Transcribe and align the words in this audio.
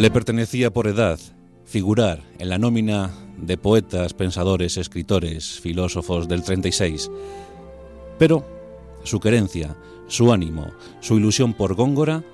Le 0.00 0.10
pertenecía 0.10 0.72
por 0.72 0.86
edad 0.86 1.20
figurar 1.66 2.22
en 2.38 2.48
la 2.48 2.56
nómina 2.56 3.10
de 3.36 3.58
poetas, 3.58 4.14
pensadores, 4.14 4.78
escritores, 4.78 5.60
filósofos 5.60 6.26
del 6.26 6.42
36. 6.42 7.10
Pero 8.18 8.46
su 9.04 9.20
querencia, 9.20 9.76
su 10.06 10.32
ánimo, 10.32 10.72
su 11.00 11.18
ilusión 11.18 11.52
por 11.52 11.74
Góngora 11.74 12.24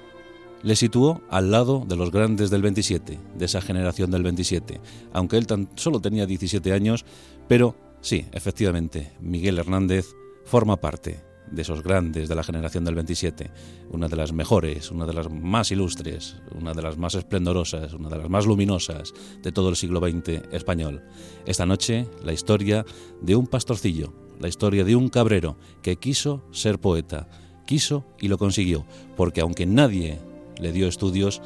le 0.62 0.76
situó 0.76 1.22
al 1.29 1.50
lado 1.50 1.84
de 1.89 1.96
los 1.96 2.12
grandes 2.12 2.50
del 2.50 2.62
27, 2.62 3.18
de 3.36 3.44
esa 3.44 3.61
generación 3.61 4.12
del 4.12 4.22
27, 4.22 4.80
aunque 5.12 5.36
él 5.36 5.48
tan 5.48 5.68
solo 5.75 6.00
tenía 6.00 6.25
17 6.25 6.72
años, 6.72 7.04
pero 7.48 7.75
sí, 8.00 8.26
efectivamente, 8.30 9.11
Miguel 9.18 9.58
Hernández 9.58 10.07
forma 10.44 10.76
parte 10.76 11.18
de 11.50 11.63
esos 11.63 11.82
grandes 11.82 12.29
de 12.29 12.35
la 12.35 12.43
generación 12.43 12.85
del 12.85 12.95
27, 12.95 13.50
una 13.91 14.09
de 14.09 14.17
las 14.17 14.32
mejores, 14.32 14.91
una 14.91 15.07
de 15.07 15.13
las 15.13 15.31
más 15.31 15.71
ilustres, 15.71 16.36
una 16.55 16.72
de 16.72 16.82
las 16.82 16.96
más 16.96 17.14
esplendorosas, 17.14 17.93
una 17.95 18.09
de 18.09 18.19
las 18.19 18.29
más 18.29 18.46
luminosas 18.46 19.13
de 19.43 19.53
todo 19.53 19.69
el 19.69 19.77
siglo 19.77 20.00
XX 20.00 20.53
español. 20.53 21.03
Esta 21.45 21.67
noche, 21.67 22.07
la 22.25 22.32
historia 22.32 22.85
de 23.21 23.36
un 23.36 23.46
pastorcillo, 23.46 24.13
la 24.41 24.49
historia 24.49 24.85
de 24.85 24.96
un 24.96 25.09
cabrero 25.09 25.57
que 25.82 25.96
quiso 25.96 26.45
ser 26.50 26.79
poeta, 26.79 27.29
quiso 27.67 28.05
y 28.21 28.29
lo 28.29 28.39
consiguió, 28.39 28.85
porque 29.17 29.41
aunque 29.41 29.67
nadie 29.67 30.19
le 30.61 30.72
dio 30.72 30.89
estudios, 30.89 31.41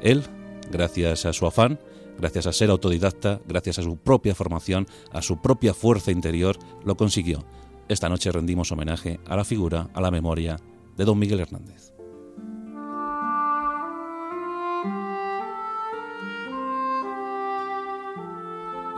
él, 0.00 0.22
gracias 0.70 1.26
a 1.26 1.32
su 1.32 1.46
afán, 1.46 1.78
gracias 2.18 2.46
a 2.46 2.52
ser 2.52 2.70
autodidacta, 2.70 3.40
gracias 3.46 3.78
a 3.78 3.82
su 3.82 3.96
propia 3.96 4.34
formación, 4.34 4.86
a 5.12 5.22
su 5.22 5.40
propia 5.40 5.74
fuerza 5.74 6.10
interior, 6.10 6.58
lo 6.84 6.96
consiguió 6.96 7.44
esta 7.92 8.08
noche 8.08 8.32
rendimos 8.32 8.72
homenaje 8.72 9.20
a 9.26 9.36
la 9.36 9.44
figura, 9.44 9.90
a 9.94 10.00
la 10.00 10.10
memoria 10.10 10.58
de 10.96 11.04
don 11.04 11.18
Miguel 11.18 11.40
Hernández. 11.40 11.92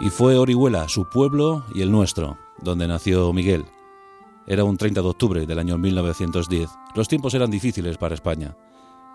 Y 0.00 0.10
fue 0.10 0.36
Orihuela, 0.36 0.88
su 0.88 1.08
pueblo 1.08 1.64
y 1.74 1.82
el 1.82 1.90
nuestro, 1.90 2.36
donde 2.60 2.86
nació 2.86 3.32
Miguel. 3.32 3.64
Era 4.46 4.64
un 4.64 4.76
30 4.76 5.00
de 5.00 5.08
octubre 5.08 5.46
del 5.46 5.58
año 5.58 5.78
1910. 5.78 6.68
Los 6.94 7.08
tiempos 7.08 7.32
eran 7.34 7.50
difíciles 7.50 7.96
para 7.96 8.14
España. 8.14 8.56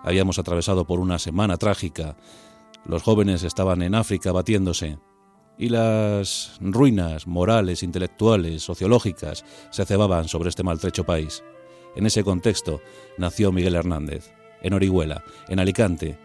Habíamos 0.02 0.38
atravesado 0.38 0.84
por 0.84 0.98
una 0.98 1.18
semana 1.18 1.56
trágica. 1.58 2.16
Los 2.84 3.02
jóvenes 3.02 3.44
estaban 3.44 3.82
en 3.82 3.94
África 3.94 4.32
batiéndose 4.32 4.98
y 5.60 5.68
las 5.68 6.52
ruinas 6.58 7.26
morales, 7.26 7.82
intelectuales, 7.82 8.62
sociológicas 8.62 9.44
se 9.68 9.84
cebaban 9.84 10.26
sobre 10.26 10.48
este 10.48 10.62
maltrecho 10.62 11.04
país. 11.04 11.44
En 11.94 12.06
ese 12.06 12.24
contexto 12.24 12.80
nació 13.18 13.52
Miguel 13.52 13.74
Hernández, 13.74 14.32
en 14.62 14.72
Orihuela, 14.72 15.22
en 15.48 15.60
Alicante, 15.60 16.18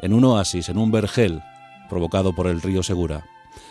en 0.00 0.12
un 0.12 0.22
oasis, 0.24 0.68
en 0.68 0.78
un 0.78 0.92
vergel 0.92 1.42
provocado 1.90 2.32
por 2.36 2.46
el 2.46 2.62
río 2.62 2.84
Segura. 2.84 3.26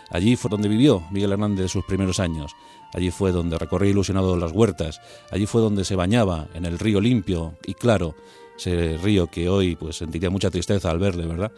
Allí 0.09 0.35
fue 0.35 0.51
donde 0.51 0.67
vivió 0.67 1.01
Miguel 1.09 1.31
Hernández 1.31 1.71
sus 1.71 1.85
primeros 1.85 2.19
años. 2.19 2.51
Allí 2.93 3.09
fue 3.09 3.31
donde 3.31 3.57
recorría 3.57 3.91
ilusionado 3.91 4.35
las 4.35 4.51
huertas. 4.51 4.99
Allí 5.31 5.45
fue 5.45 5.61
donde 5.61 5.85
se 5.85 5.95
bañaba 5.95 6.49
en 6.53 6.65
el 6.65 6.79
río 6.79 6.99
limpio 6.99 7.53
y 7.65 7.75
claro, 7.75 8.13
ese 8.57 8.97
río 8.97 9.27
que 9.27 9.47
hoy 9.47 9.77
pues 9.77 9.95
sentiría 9.95 10.29
mucha 10.29 10.49
tristeza 10.49 10.91
al 10.91 10.99
verle, 10.99 11.27
¿verdad? 11.27 11.53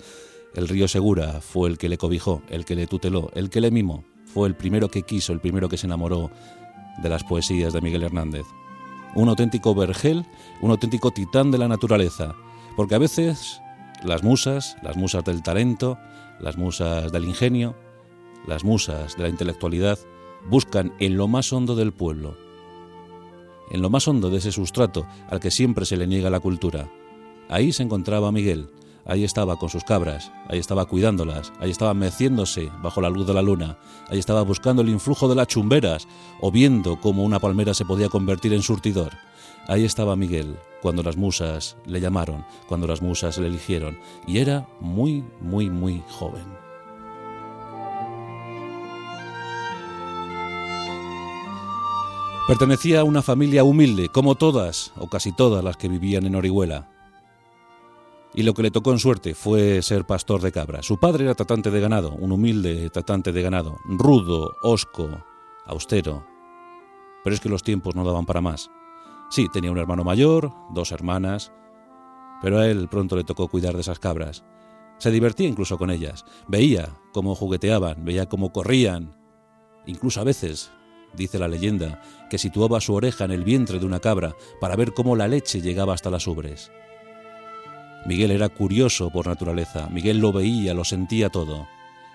El 0.53 0.67
río 0.67 0.88
Segura 0.88 1.42
fue 1.42 1.69
el 1.69 1.78
que 1.78 1.89
le 1.89 1.97
cobijó, 1.97 2.42
el 2.50 2.66
que 2.66 2.75
le 2.75 2.88
tuteló, 2.88 3.30
el 3.36 3.50
que 3.50 3.61
le 3.61 3.72
mimó. 3.72 4.03
Fue 4.25 4.47
el 4.47 4.55
primero 4.55 4.89
que 4.89 5.03
quiso, 5.03 5.33
el 5.33 5.39
primero 5.39 5.69
que 5.69 5.78
se 5.78 5.88
enamoró 5.88 6.31
de 7.02 7.09
las 7.09 7.23
poesías 7.23 7.73
de 7.73 7.81
Miguel 7.81 8.03
Hernández. 8.03 8.45
Un 9.16 9.30
auténtico 9.30 9.73
vergel, 9.75 10.25
un 10.61 10.72
auténtico 10.72 11.11
titán 11.11 11.52
de 11.52 11.58
la 11.58 11.67
naturaleza. 11.67 12.36
Porque 12.76 12.95
a 12.95 12.99
veces 12.99 13.61
las 14.04 14.23
musas, 14.23 14.76
las 14.82 14.98
musas 14.98 15.23
del 15.23 15.43
talento, 15.43 15.98
las 16.39 16.58
musas 16.58 17.11
del 17.11 17.26
ingenio, 17.26 17.76
las 18.48 18.64
musas 18.64 19.17
de 19.17 19.23
la 19.23 19.30
intelectualidad, 19.30 19.99
buscan 20.49 20.93
en 20.99 21.17
lo 21.17 21.27
más 21.27 21.52
hondo 21.52 21.76
del 21.76 21.92
pueblo, 21.92 22.38
en 23.71 23.82
lo 23.82 23.89
más 23.89 24.08
hondo 24.08 24.30
de 24.30 24.38
ese 24.38 24.52
sustrato 24.52 25.05
al 25.30 25.39
que 25.39 25.52
siempre 25.52 25.86
se 25.86 25.98
le 25.98 26.08
niega 26.08 26.30
la 26.30 26.39
cultura. 26.39 26.89
Ahí 27.49 27.71
se 27.73 27.83
encontraba 27.83 28.32
Miguel, 28.32 28.70
Ahí 29.09 29.23
estaba 29.23 29.55
con 29.55 29.70
sus 29.70 29.83
cabras, 29.83 30.31
ahí 30.49 30.59
estaba 30.59 30.86
cuidándolas, 30.86 31.52
ahí 31.59 31.71
estaba 31.71 31.95
meciéndose 31.95 32.71
bajo 32.83 33.02
la 33.02 33.09
luz 33.09 33.25
de 33.25 33.33
la 33.33 33.42
luna, 33.42 33.75
ahí 34.08 34.20
estaba 34.20 34.43
buscando 34.43 34.83
el 34.83 34.89
influjo 34.89 35.27
de 35.27 35.33
las 35.33 35.47
chumberas 35.47 36.08
o 36.42 36.52
viendo 36.52 37.02
cómo 37.02 37.23
una 37.23 37.39
palmera 37.39 37.73
se 37.73 37.86
podía 37.86 38.08
convertir 38.08 38.53
en 38.53 38.61
surtidor. 38.61 39.14
Ahí 39.67 39.83
estaba 39.83 40.15
Miguel 40.15 40.58
cuando 40.83 41.02
las 41.02 41.17
musas 41.17 41.75
le 41.87 41.99
llamaron, 41.99 42.45
cuando 42.67 42.86
las 42.86 43.02
musas 43.02 43.39
le 43.39 43.47
eligieron, 43.47 43.97
y 44.27 44.37
era 44.37 44.67
muy, 44.80 45.23
muy, 45.41 45.71
muy 45.71 46.03
joven. 46.08 46.45
Pertenecía 52.47 52.99
a 52.99 53.05
una 53.05 53.23
familia 53.23 53.64
humilde, 53.64 54.09
como 54.09 54.36
todas 54.36 54.93
o 54.97 55.08
casi 55.08 55.31
todas 55.31 55.64
las 55.64 55.77
que 55.77 55.87
vivían 55.87 56.27
en 56.27 56.36
Orihuela 56.36 56.98
y 58.33 58.43
lo 58.43 58.53
que 58.53 58.61
le 58.61 58.71
tocó 58.71 58.91
en 58.91 58.99
suerte 58.99 59.33
fue 59.33 59.81
ser 59.81 60.05
pastor 60.05 60.41
de 60.41 60.51
cabra. 60.51 60.83
Su 60.83 60.97
padre 60.97 61.25
era 61.25 61.35
tratante 61.35 61.71
de 61.71 61.79
ganado, 61.79 62.11
un 62.11 62.31
humilde 62.31 62.89
tratante 62.89 63.31
de 63.31 63.41
ganado, 63.41 63.77
rudo, 63.85 64.55
hosco, 64.61 65.09
austero. 65.65 66.25
Pero 67.23 67.33
es 67.33 67.39
que 67.39 67.49
los 67.49 67.63
tiempos 67.63 67.95
no 67.95 68.05
daban 68.05 68.25
para 68.25 68.41
más. 68.41 68.69
Sí, 69.29 69.47
tenía 69.51 69.71
un 69.71 69.77
hermano 69.77 70.03
mayor, 70.03 70.51
dos 70.71 70.91
hermanas, 70.91 71.51
pero 72.41 72.59
a 72.59 72.67
él 72.67 72.87
pronto 72.87 73.15
le 73.15 73.23
tocó 73.23 73.47
cuidar 73.47 73.75
de 73.75 73.81
esas 73.81 73.99
cabras. 73.99 74.43
Se 74.97 75.11
divertía 75.11 75.47
incluso 75.47 75.77
con 75.77 75.91
ellas, 75.91 76.25
veía 76.47 76.89
cómo 77.13 77.35
jugueteaban, 77.35 78.05
veía 78.05 78.27
cómo 78.27 78.51
corrían. 78.51 79.15
Incluso 79.85 80.21
a 80.21 80.25
veces, 80.25 80.71
dice 81.15 81.39
la 81.39 81.47
leyenda, 81.47 82.01
que 82.29 82.37
situaba 82.37 82.81
su 82.81 82.93
oreja 82.93 83.25
en 83.25 83.31
el 83.31 83.43
vientre 83.43 83.79
de 83.79 83.85
una 83.85 83.99
cabra 83.99 84.35
para 84.59 84.75
ver 84.75 84.93
cómo 84.93 85.15
la 85.15 85.27
leche 85.27 85.61
llegaba 85.61 85.93
hasta 85.93 86.09
las 86.09 86.27
ubres. 86.27 86.71
Miguel 88.05 88.32
era 88.32 88.49
curioso 88.49 89.10
por 89.10 89.27
naturaleza, 89.27 89.89
Miguel 89.89 90.20
lo 90.20 90.32
veía, 90.32 90.73
lo 90.73 90.83
sentía 90.83 91.30
todo, 91.30 91.67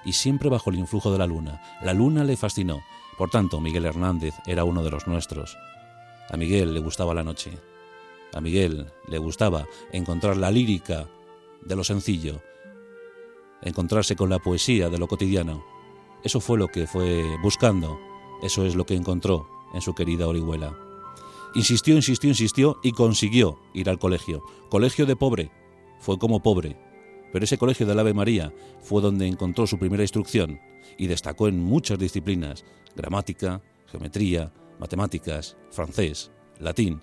y 0.04 0.12
siempre 0.12 0.48
bajo 0.48 0.70
el 0.70 0.76
influjo 0.76 1.12
de 1.12 1.18
la 1.18 1.26
luna. 1.26 1.60
La 1.82 1.92
luna 1.92 2.24
le 2.24 2.36
fascinó, 2.36 2.80
por 3.18 3.30
tanto 3.30 3.60
Miguel 3.60 3.84
Hernández 3.84 4.34
era 4.46 4.64
uno 4.64 4.82
de 4.82 4.90
los 4.90 5.06
nuestros. 5.06 5.56
A 6.30 6.36
Miguel 6.36 6.74
le 6.74 6.80
gustaba 6.80 7.14
la 7.14 7.22
noche, 7.22 7.52
a 8.32 8.40
Miguel 8.40 8.86
le 9.06 9.18
gustaba 9.18 9.66
encontrar 9.92 10.36
la 10.36 10.50
lírica 10.50 11.08
de 11.62 11.76
lo 11.76 11.84
sencillo, 11.84 12.40
encontrarse 13.62 14.16
con 14.16 14.30
la 14.30 14.38
poesía 14.38 14.88
de 14.88 14.98
lo 14.98 15.06
cotidiano. 15.06 15.64
Eso 16.22 16.40
fue 16.40 16.58
lo 16.58 16.68
que 16.68 16.86
fue 16.86 17.22
buscando, 17.42 17.98
eso 18.42 18.64
es 18.64 18.74
lo 18.74 18.86
que 18.86 18.94
encontró 18.94 19.46
en 19.74 19.82
su 19.82 19.94
querida 19.94 20.26
Orihuela. 20.26 20.76
Insistió, 21.54 21.94
insistió, 21.94 22.30
insistió 22.30 22.80
y 22.82 22.92
consiguió 22.92 23.60
ir 23.74 23.88
al 23.88 23.98
colegio. 23.98 24.42
Colegio 24.70 25.06
de 25.06 25.14
pobre, 25.14 25.52
fue 26.04 26.18
como 26.18 26.42
pobre, 26.42 26.76
pero 27.32 27.46
ese 27.46 27.56
colegio 27.56 27.86
del 27.86 27.98
Ave 27.98 28.12
María 28.12 28.52
fue 28.82 29.00
donde 29.00 29.26
encontró 29.26 29.66
su 29.66 29.78
primera 29.78 30.04
instrucción 30.04 30.60
y 30.98 31.06
destacó 31.06 31.48
en 31.48 31.58
muchas 31.58 31.98
disciplinas, 31.98 32.62
gramática, 32.94 33.62
geometría, 33.86 34.52
matemáticas, 34.78 35.56
francés, 35.70 36.30
latín. 36.60 37.00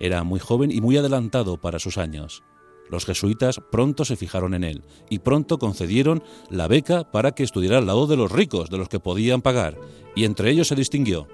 Era 0.00 0.24
muy 0.24 0.40
joven 0.40 0.72
y 0.72 0.80
muy 0.80 0.96
adelantado 0.96 1.60
para 1.60 1.78
sus 1.78 1.96
años. 1.96 2.42
Los 2.90 3.06
jesuitas 3.06 3.60
pronto 3.70 4.04
se 4.04 4.16
fijaron 4.16 4.54
en 4.54 4.64
él 4.64 4.82
y 5.08 5.20
pronto 5.20 5.60
concedieron 5.60 6.24
la 6.50 6.66
beca 6.66 7.08
para 7.12 7.30
que 7.32 7.44
estudiara 7.44 7.78
al 7.78 7.86
lado 7.86 8.08
de 8.08 8.16
los 8.16 8.32
ricos, 8.32 8.68
de 8.68 8.78
los 8.78 8.88
que 8.88 8.98
podían 8.98 9.42
pagar, 9.42 9.78
y 10.16 10.24
entre 10.24 10.50
ellos 10.50 10.66
se 10.66 10.74
distinguió. 10.74 11.28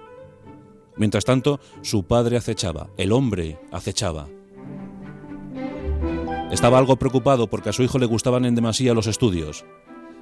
Mientras 0.96 1.24
tanto, 1.24 1.60
su 1.80 2.04
padre 2.04 2.36
acechaba, 2.36 2.90
el 2.98 3.12
hombre 3.12 3.58
acechaba. 3.72 4.28
Estaba 6.50 6.78
algo 6.78 6.96
preocupado 6.96 7.48
porque 7.48 7.70
a 7.70 7.72
su 7.72 7.82
hijo 7.82 7.98
le 7.98 8.06
gustaban 8.06 8.44
en 8.44 8.54
demasía 8.54 8.94
los 8.94 9.08
estudios. 9.08 9.64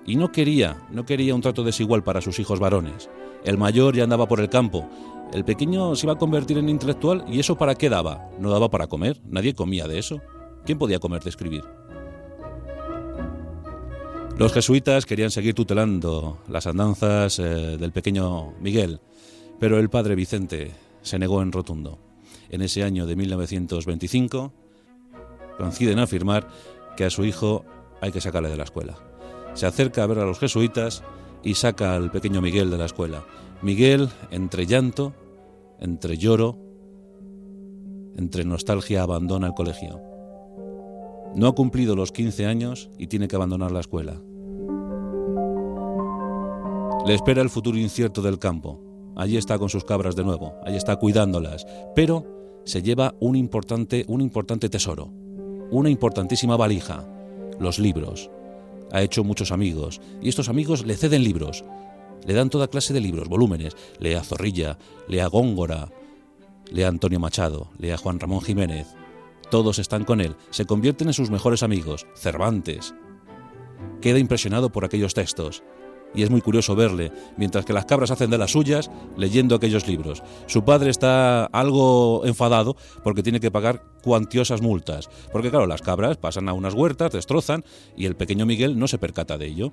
Y 0.06 0.16
no 0.16 0.32
quería, 0.32 0.86
no 0.90 1.04
quería 1.04 1.34
un 1.34 1.42
trato 1.42 1.64
desigual 1.64 2.02
para 2.02 2.22
sus 2.22 2.38
hijos 2.38 2.60
varones. 2.60 3.10
El 3.44 3.58
mayor 3.58 3.94
ya 3.94 4.04
andaba 4.04 4.26
por 4.26 4.40
el 4.40 4.48
campo. 4.48 4.88
El 5.34 5.44
pequeño 5.44 5.94
se 5.94 6.06
iba 6.06 6.14
a 6.14 6.18
convertir 6.18 6.56
en 6.56 6.70
intelectual 6.70 7.24
y 7.28 7.40
eso 7.40 7.56
para 7.56 7.74
qué 7.74 7.90
daba? 7.90 8.30
No 8.38 8.50
daba 8.50 8.70
para 8.70 8.86
comer, 8.86 9.20
nadie 9.26 9.54
comía 9.54 9.86
de 9.86 9.98
eso. 9.98 10.22
¿Quién 10.64 10.78
podía 10.78 10.98
comer 10.98 11.22
de 11.22 11.30
escribir? 11.30 11.64
Los 14.38 14.52
jesuitas 14.52 15.06
querían 15.06 15.30
seguir 15.30 15.54
tutelando 15.54 16.38
las 16.48 16.66
andanzas 16.66 17.38
eh, 17.38 17.42
del 17.78 17.92
pequeño 17.92 18.52
Miguel, 18.60 19.00
pero 19.60 19.78
el 19.78 19.90
padre 19.90 20.14
Vicente 20.14 20.72
se 21.02 21.18
negó 21.18 21.42
en 21.42 21.52
rotundo. 21.52 21.98
En 22.48 22.62
ese 22.62 22.82
año 22.82 23.06
de 23.06 23.14
1925, 23.14 24.52
coinciden 25.56 25.94
en 25.94 26.04
afirmar 26.04 26.48
que 26.96 27.04
a 27.04 27.10
su 27.10 27.24
hijo 27.24 27.64
hay 28.00 28.12
que 28.12 28.20
sacarle 28.20 28.50
de 28.50 28.56
la 28.56 28.64
escuela. 28.64 28.96
Se 29.54 29.66
acerca 29.66 30.02
a 30.02 30.06
ver 30.06 30.18
a 30.18 30.26
los 30.26 30.38
jesuitas 30.38 31.02
y 31.42 31.54
saca 31.54 31.94
al 31.94 32.10
pequeño 32.10 32.40
Miguel 32.40 32.70
de 32.70 32.78
la 32.78 32.86
escuela. 32.86 33.24
Miguel, 33.62 34.08
entre 34.30 34.66
llanto, 34.66 35.12
entre 35.78 36.16
lloro, 36.18 36.58
entre 38.16 38.44
nostalgia, 38.44 39.02
abandona 39.02 39.48
el 39.48 39.54
colegio. 39.54 40.00
No 41.34 41.48
ha 41.48 41.54
cumplido 41.54 41.96
los 41.96 42.12
15 42.12 42.46
años 42.46 42.90
y 42.98 43.08
tiene 43.08 43.28
que 43.28 43.36
abandonar 43.36 43.72
la 43.72 43.80
escuela. 43.80 44.20
Le 47.06 47.14
espera 47.14 47.42
el 47.42 47.50
futuro 47.50 47.76
incierto 47.76 48.22
del 48.22 48.38
campo. 48.38 48.80
Allí 49.16 49.36
está 49.36 49.58
con 49.58 49.68
sus 49.68 49.84
cabras 49.84 50.16
de 50.16 50.24
nuevo, 50.24 50.54
allí 50.64 50.76
está 50.76 50.96
cuidándolas, 50.96 51.66
pero 51.94 52.62
se 52.64 52.82
lleva 52.82 53.14
un 53.20 53.36
importante, 53.36 54.04
un 54.08 54.20
importante 54.20 54.68
tesoro, 54.68 55.12
una 55.74 55.90
importantísima 55.90 56.56
valija, 56.56 57.04
los 57.58 57.80
libros. 57.80 58.30
Ha 58.92 59.02
hecho 59.02 59.24
muchos 59.24 59.50
amigos 59.50 60.00
y 60.22 60.28
estos 60.28 60.48
amigos 60.48 60.86
le 60.86 60.96
ceden 60.96 61.24
libros, 61.24 61.64
le 62.24 62.32
dan 62.32 62.48
toda 62.48 62.68
clase 62.68 62.94
de 62.94 63.00
libros, 63.00 63.28
volúmenes, 63.28 63.76
lea 63.98 64.22
Zorrilla, 64.22 64.78
lea 65.08 65.26
Góngora, 65.26 65.90
lea 66.70 66.86
Antonio 66.86 67.18
Machado, 67.18 67.70
lea 67.76 67.96
Juan 67.96 68.20
Ramón 68.20 68.40
Jiménez. 68.40 68.86
Todos 69.50 69.80
están 69.80 70.04
con 70.04 70.20
él, 70.20 70.36
se 70.50 70.64
convierten 70.64 71.08
en 71.08 71.14
sus 71.14 71.30
mejores 71.30 71.64
amigos, 71.64 72.06
Cervantes. 72.14 72.94
Queda 74.00 74.20
impresionado 74.20 74.70
por 74.70 74.84
aquellos 74.84 75.12
textos 75.12 75.64
y 76.14 76.22
es 76.22 76.30
muy 76.30 76.40
curioso 76.40 76.74
verle, 76.74 77.12
mientras 77.36 77.64
que 77.64 77.72
las 77.72 77.84
cabras 77.84 78.10
hacen 78.10 78.30
de 78.30 78.38
las 78.38 78.52
suyas, 78.52 78.90
leyendo 79.16 79.54
aquellos 79.54 79.86
libros. 79.86 80.22
Su 80.46 80.64
padre 80.64 80.90
está 80.90 81.46
algo 81.46 82.22
enfadado 82.24 82.76
porque 83.02 83.22
tiene 83.22 83.40
que 83.40 83.50
pagar 83.50 83.82
cuantiosas 84.02 84.62
multas, 84.62 85.08
porque 85.32 85.50
claro, 85.50 85.66
las 85.66 85.82
cabras 85.82 86.16
pasan 86.16 86.48
a 86.48 86.52
unas 86.52 86.74
huertas, 86.74 87.12
destrozan, 87.12 87.64
y 87.96 88.06
el 88.06 88.16
pequeño 88.16 88.46
Miguel 88.46 88.78
no 88.78 88.88
se 88.88 88.98
percata 88.98 89.38
de 89.38 89.46
ello. 89.46 89.72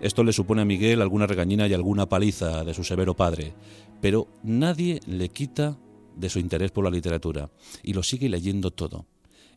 Esto 0.00 0.24
le 0.24 0.32
supone 0.32 0.62
a 0.62 0.64
Miguel 0.64 1.00
alguna 1.00 1.26
regañina 1.26 1.66
y 1.68 1.74
alguna 1.74 2.08
paliza 2.08 2.64
de 2.64 2.74
su 2.74 2.82
severo 2.82 3.14
padre, 3.14 3.54
pero 4.00 4.26
nadie 4.42 5.00
le 5.06 5.28
quita 5.28 5.78
de 6.16 6.28
su 6.28 6.38
interés 6.38 6.70
por 6.72 6.84
la 6.84 6.90
literatura 6.90 7.50
y 7.82 7.92
lo 7.92 8.02
sigue 8.02 8.28
leyendo 8.28 8.70
todo. 8.70 9.06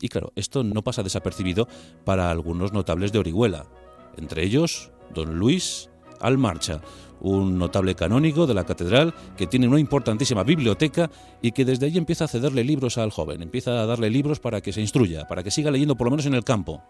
Y 0.02 0.10
claro, 0.10 0.32
esto 0.36 0.64
no 0.64 0.84
pasa 0.84 1.04
desapercibido 1.04 1.68
para 2.04 2.30
algunos 2.30 2.74
notables 2.74 3.12
de 3.12 3.20
Orihuela, 3.20 3.66
entre 4.18 4.44
ellos 4.44 4.92
don 5.14 5.40
Luis 5.40 5.90
Almarcha, 6.20 6.82
un 7.22 7.58
notable 7.58 7.96
canónigo 7.96 8.46
de 8.46 8.54
la 8.54 8.66
catedral 8.66 9.14
que 9.38 9.48
tiene 9.48 9.68
una 9.68 9.80
importantísima 9.80 10.44
biblioteca 10.44 11.10
y 11.42 11.52
que 11.52 11.66
desde 11.66 11.88
allí 11.88 11.98
empieza 11.98 12.26
a 12.26 12.28
cederle 12.28 12.64
libros 12.64 12.98
al 12.98 13.12
joven, 13.12 13.42
empieza 13.42 13.82
a 13.82 13.86
darle 13.86 14.10
libros 14.10 14.40
para 14.40 14.62
que 14.62 14.74
se 14.74 14.82
instruya, 14.82 15.28
para 15.28 15.44
que 15.44 15.52
siga 15.52 15.72
leyendo 15.72 15.96
por 15.96 16.06
lo 16.06 16.12
menos 16.12 16.26
en 16.26 16.36
el 16.36 16.44
campo. 16.44 16.84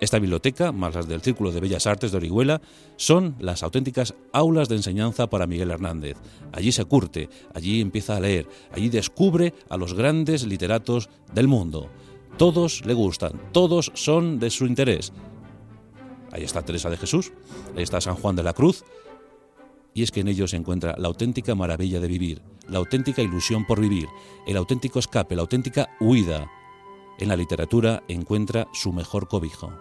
Esta 0.00 0.18
biblioteca, 0.18 0.72
más 0.72 0.94
las 0.94 1.06
del 1.06 1.20
Círculo 1.20 1.52
de 1.52 1.60
Bellas 1.60 1.86
Artes 1.86 2.10
de 2.10 2.16
Orihuela, 2.16 2.62
son 2.96 3.36
las 3.38 3.62
auténticas 3.62 4.14
aulas 4.32 4.70
de 4.70 4.76
enseñanza 4.76 5.28
para 5.28 5.46
Miguel 5.46 5.70
Hernández. 5.70 6.16
Allí 6.52 6.72
se 6.72 6.86
curte, 6.86 7.28
allí 7.52 7.82
empieza 7.82 8.16
a 8.16 8.20
leer, 8.20 8.48
allí 8.72 8.88
descubre 8.88 9.52
a 9.68 9.76
los 9.76 9.92
grandes 9.92 10.46
literatos 10.46 11.10
del 11.34 11.48
mundo. 11.48 11.90
Todos 12.38 12.86
le 12.86 12.94
gustan, 12.94 13.32
todos 13.52 13.92
son 13.94 14.38
de 14.38 14.48
su 14.48 14.64
interés. 14.64 15.12
Ahí 16.32 16.44
está 16.44 16.62
Teresa 16.62 16.90
de 16.90 16.96
Jesús, 16.96 17.32
ahí 17.76 17.82
está 17.82 18.00
San 18.00 18.14
Juan 18.14 18.36
de 18.36 18.42
la 18.42 18.52
Cruz, 18.52 18.84
y 19.94 20.02
es 20.02 20.10
que 20.10 20.20
en 20.20 20.28
ellos 20.28 20.50
se 20.50 20.56
encuentra 20.56 20.94
la 20.98 21.08
auténtica 21.08 21.54
maravilla 21.54 22.00
de 22.00 22.08
vivir, 22.08 22.42
la 22.68 22.78
auténtica 22.78 23.22
ilusión 23.22 23.66
por 23.66 23.80
vivir, 23.80 24.08
el 24.46 24.56
auténtico 24.56 24.98
escape, 24.98 25.34
la 25.34 25.42
auténtica 25.42 25.90
huida. 26.00 26.50
En 27.18 27.28
la 27.28 27.36
literatura 27.36 28.02
encuentra 28.08 28.68
su 28.72 28.92
mejor 28.92 29.28
cobijo. 29.28 29.72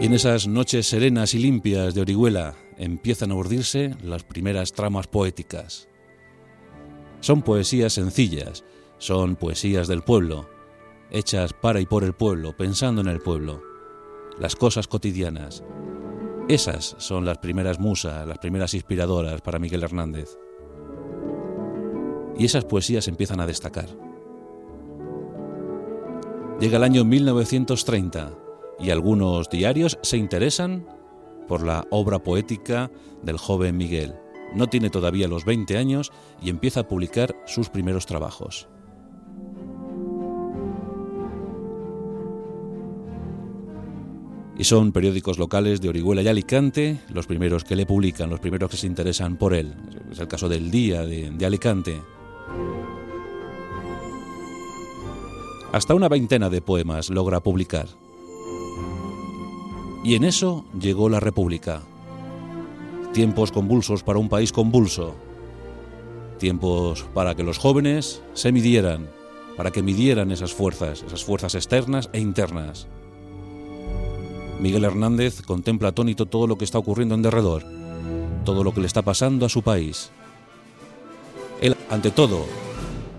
Y 0.00 0.06
en 0.06 0.12
esas 0.12 0.46
noches 0.46 0.86
serenas 0.86 1.32
y 1.34 1.38
limpias 1.38 1.94
de 1.94 2.02
Orihuela 2.02 2.54
empiezan 2.76 3.30
a 3.30 3.34
urdirse 3.34 3.94
las 4.02 4.24
primeras 4.24 4.72
tramas 4.72 5.06
poéticas. 5.06 5.88
Son 7.20 7.40
poesías 7.42 7.94
sencillas, 7.94 8.62
son 8.98 9.36
poesías 9.36 9.88
del 9.88 10.02
pueblo, 10.02 10.48
hechas 11.10 11.52
para 11.52 11.80
y 11.80 11.86
por 11.86 12.04
el 12.04 12.14
pueblo, 12.14 12.56
pensando 12.56 13.00
en 13.00 13.08
el 13.08 13.20
pueblo, 13.20 13.62
las 14.38 14.56
cosas 14.56 14.88
cotidianas. 14.88 15.62
Esas 16.48 16.94
son 16.98 17.24
las 17.24 17.38
primeras 17.38 17.80
musas, 17.80 18.26
las 18.26 18.38
primeras 18.38 18.74
inspiradoras 18.74 19.40
para 19.40 19.58
Miguel 19.58 19.82
Hernández. 19.82 20.38
Y 22.38 22.44
esas 22.44 22.64
poesías 22.64 23.08
empiezan 23.08 23.40
a 23.40 23.46
destacar. 23.46 23.88
Llega 26.60 26.76
el 26.76 26.84
año 26.84 27.04
1930 27.04 28.32
y 28.78 28.90
algunos 28.90 29.48
diarios 29.50 29.98
se 30.02 30.16
interesan 30.16 30.86
por 31.48 31.64
la 31.64 31.86
obra 31.90 32.18
poética 32.18 32.90
del 33.22 33.38
joven 33.38 33.76
Miguel. 33.76 34.14
No 34.54 34.68
tiene 34.68 34.90
todavía 34.90 35.28
los 35.28 35.44
20 35.44 35.76
años 35.76 36.12
y 36.40 36.50
empieza 36.50 36.80
a 36.80 36.88
publicar 36.88 37.34
sus 37.46 37.68
primeros 37.68 38.06
trabajos. 38.06 38.68
Y 44.58 44.64
son 44.64 44.92
periódicos 44.92 45.38
locales 45.38 45.80
de 45.80 45.88
Orihuela 45.88 46.22
y 46.22 46.28
Alicante 46.28 47.00
los 47.12 47.26
primeros 47.26 47.64
que 47.64 47.76
le 47.76 47.86
publican, 47.86 48.30
los 48.30 48.40
primeros 48.40 48.70
que 48.70 48.76
se 48.76 48.86
interesan 48.86 49.36
por 49.36 49.54
él. 49.54 49.74
Es 50.10 50.18
el 50.18 50.28
caso 50.28 50.48
del 50.48 50.70
Día 50.70 51.04
de, 51.04 51.30
de 51.30 51.46
Alicante. 51.46 52.00
Hasta 55.72 55.94
una 55.94 56.08
veintena 56.08 56.48
de 56.48 56.62
poemas 56.62 57.10
logra 57.10 57.40
publicar. 57.40 57.88
Y 60.02 60.14
en 60.14 60.24
eso 60.24 60.64
llegó 60.80 61.08
la 61.08 61.20
República. 61.20 61.82
Tiempos 63.12 63.52
convulsos 63.52 64.02
para 64.02 64.18
un 64.18 64.28
país 64.28 64.52
convulso. 64.52 65.16
Tiempos 66.38 67.04
para 67.12 67.34
que 67.34 67.42
los 67.42 67.58
jóvenes 67.58 68.22
se 68.32 68.52
midieran, 68.52 69.10
para 69.56 69.70
que 69.70 69.82
midieran 69.82 70.30
esas 70.30 70.54
fuerzas, 70.54 71.02
esas 71.02 71.24
fuerzas 71.24 71.54
externas 71.54 72.08
e 72.12 72.20
internas. 72.20 72.86
Miguel 74.60 74.84
Hernández 74.84 75.42
contempla 75.42 75.90
atónito 75.90 76.26
todo 76.26 76.46
lo 76.46 76.56
que 76.56 76.64
está 76.64 76.78
ocurriendo 76.78 77.14
en 77.14 77.22
derredor, 77.22 77.64
todo 78.44 78.64
lo 78.64 78.72
que 78.72 78.80
le 78.80 78.86
está 78.86 79.02
pasando 79.02 79.44
a 79.44 79.50
su 79.50 79.62
país. 79.62 80.10
Él, 81.60 81.76
ante 81.90 82.10
todo, 82.10 82.46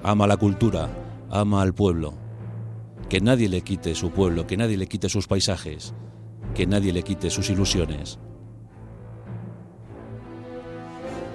ama 0.04 0.26
la 0.26 0.38
cultura, 0.38 0.90
ama 1.30 1.62
al 1.62 1.76
pueblo. 1.76 2.14
Que 3.08 3.22
nadie 3.22 3.50
le 3.50 3.62
quite 3.62 3.94
su 3.94 4.10
pueblo, 4.10 4.48
que 4.48 4.58
nadie 4.58 4.78
le 4.78 4.88
quite 4.88 5.10
sus 5.10 5.28
paisajes, 5.28 5.94
que 6.56 6.66
nadie 6.66 6.92
le 6.92 7.04
quite 7.04 7.30
sus 7.30 7.50
ilusiones. 7.50 8.20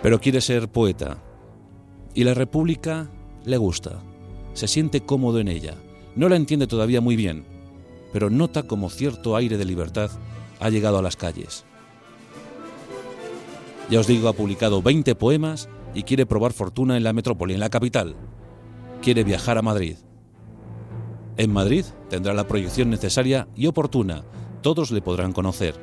Pero 0.03 0.21
quiere 0.21 0.41
ser 0.41 0.69
poeta. 0.69 1.19
Y 2.13 2.25
la 2.25 2.35
República 2.35 3.09
le 3.45 3.57
gusta. 3.57 4.03
Se 4.53 4.67
siente 4.67 5.03
cómodo 5.03 5.39
en 5.39 5.49
ella. 5.49 5.77
No 6.17 6.29
la 6.29 6.37
entiende 6.37 6.67
todavía 6.67 7.01
muy 7.01 7.17
bien, 7.17 7.47
pero 8.13 8.31
nota 8.31 8.65
como 8.65 8.91
cierto 8.91 9.35
aire 9.37 9.57
de 9.57 9.65
libertad 9.65 10.11
ha 10.61 10.71
llegado 10.71 10.99
a 10.99 11.03
las 11.03 11.17
calles. 11.17 11.65
Ya 13.91 14.01
os 14.01 14.07
digo, 14.07 14.29
ha 14.29 14.33
publicado 14.33 14.83
20 14.83 15.15
poemas 15.15 15.69
y 15.95 16.05
quiere 16.05 16.27
probar 16.27 16.53
fortuna 16.53 16.97
en 16.97 17.05
la 17.05 17.13
metrópoli, 17.13 17.55
en 17.55 17.61
la 17.61 17.71
capital. 17.71 18.15
Quiere 19.03 19.25
viajar 19.25 19.59
a 19.59 19.63
Madrid. 19.63 19.97
En 21.37 21.53
Madrid 21.53 21.85
tendrá 22.09 22.35
la 22.35 22.47
proyección 22.47 22.91
necesaria 22.91 23.49
y 23.57 23.67
oportuna. 23.67 24.25
Todos 24.63 24.93
le 24.93 25.03
podrán 25.03 25.33
conocer. 25.33 25.75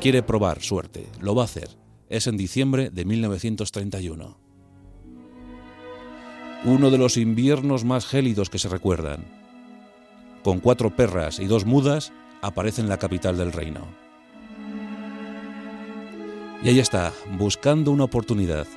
Quiere 0.00 0.22
probar 0.22 0.60
suerte. 0.60 1.06
Lo 1.20 1.34
va 1.34 1.42
a 1.42 1.46
hacer. 1.46 1.70
Es 2.08 2.26
en 2.26 2.36
diciembre 2.36 2.90
de 2.90 3.04
1931. 3.04 4.38
Uno 6.64 6.90
de 6.90 6.98
los 6.98 7.16
inviernos 7.16 7.84
más 7.84 8.06
gélidos 8.06 8.50
que 8.50 8.58
se 8.58 8.68
recuerdan 8.68 9.45
con 10.46 10.60
cuatro 10.60 10.94
perras 10.94 11.40
y 11.40 11.46
dos 11.46 11.66
mudas, 11.66 12.12
aparece 12.40 12.80
en 12.80 12.88
la 12.88 12.98
capital 12.98 13.36
del 13.36 13.50
reino. 13.50 13.80
Y 16.62 16.68
ahí 16.68 16.78
está, 16.78 17.12
buscando 17.36 17.90
una 17.90 18.04
oportunidad. 18.04 18.68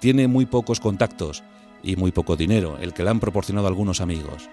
Tiene 0.00 0.28
muy 0.28 0.46
pocos 0.46 0.80
contactos 0.80 1.44
y 1.82 1.96
muy 1.96 2.10
poco 2.10 2.36
dinero, 2.36 2.78
el 2.80 2.94
que 2.94 3.04
le 3.04 3.10
han 3.10 3.20
proporcionado 3.20 3.66
algunos 3.66 4.00
amigos. 4.00 4.48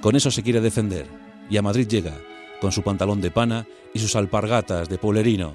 Con 0.00 0.16
eso 0.16 0.32
se 0.32 0.42
quiere 0.42 0.60
defender 0.60 1.06
y 1.48 1.56
a 1.56 1.62
Madrid 1.62 1.86
llega, 1.86 2.18
con 2.60 2.72
su 2.72 2.82
pantalón 2.82 3.20
de 3.20 3.30
pana 3.30 3.68
y 3.94 4.00
sus 4.00 4.16
alpargatas 4.16 4.88
de 4.88 4.98
polerino. 4.98 5.54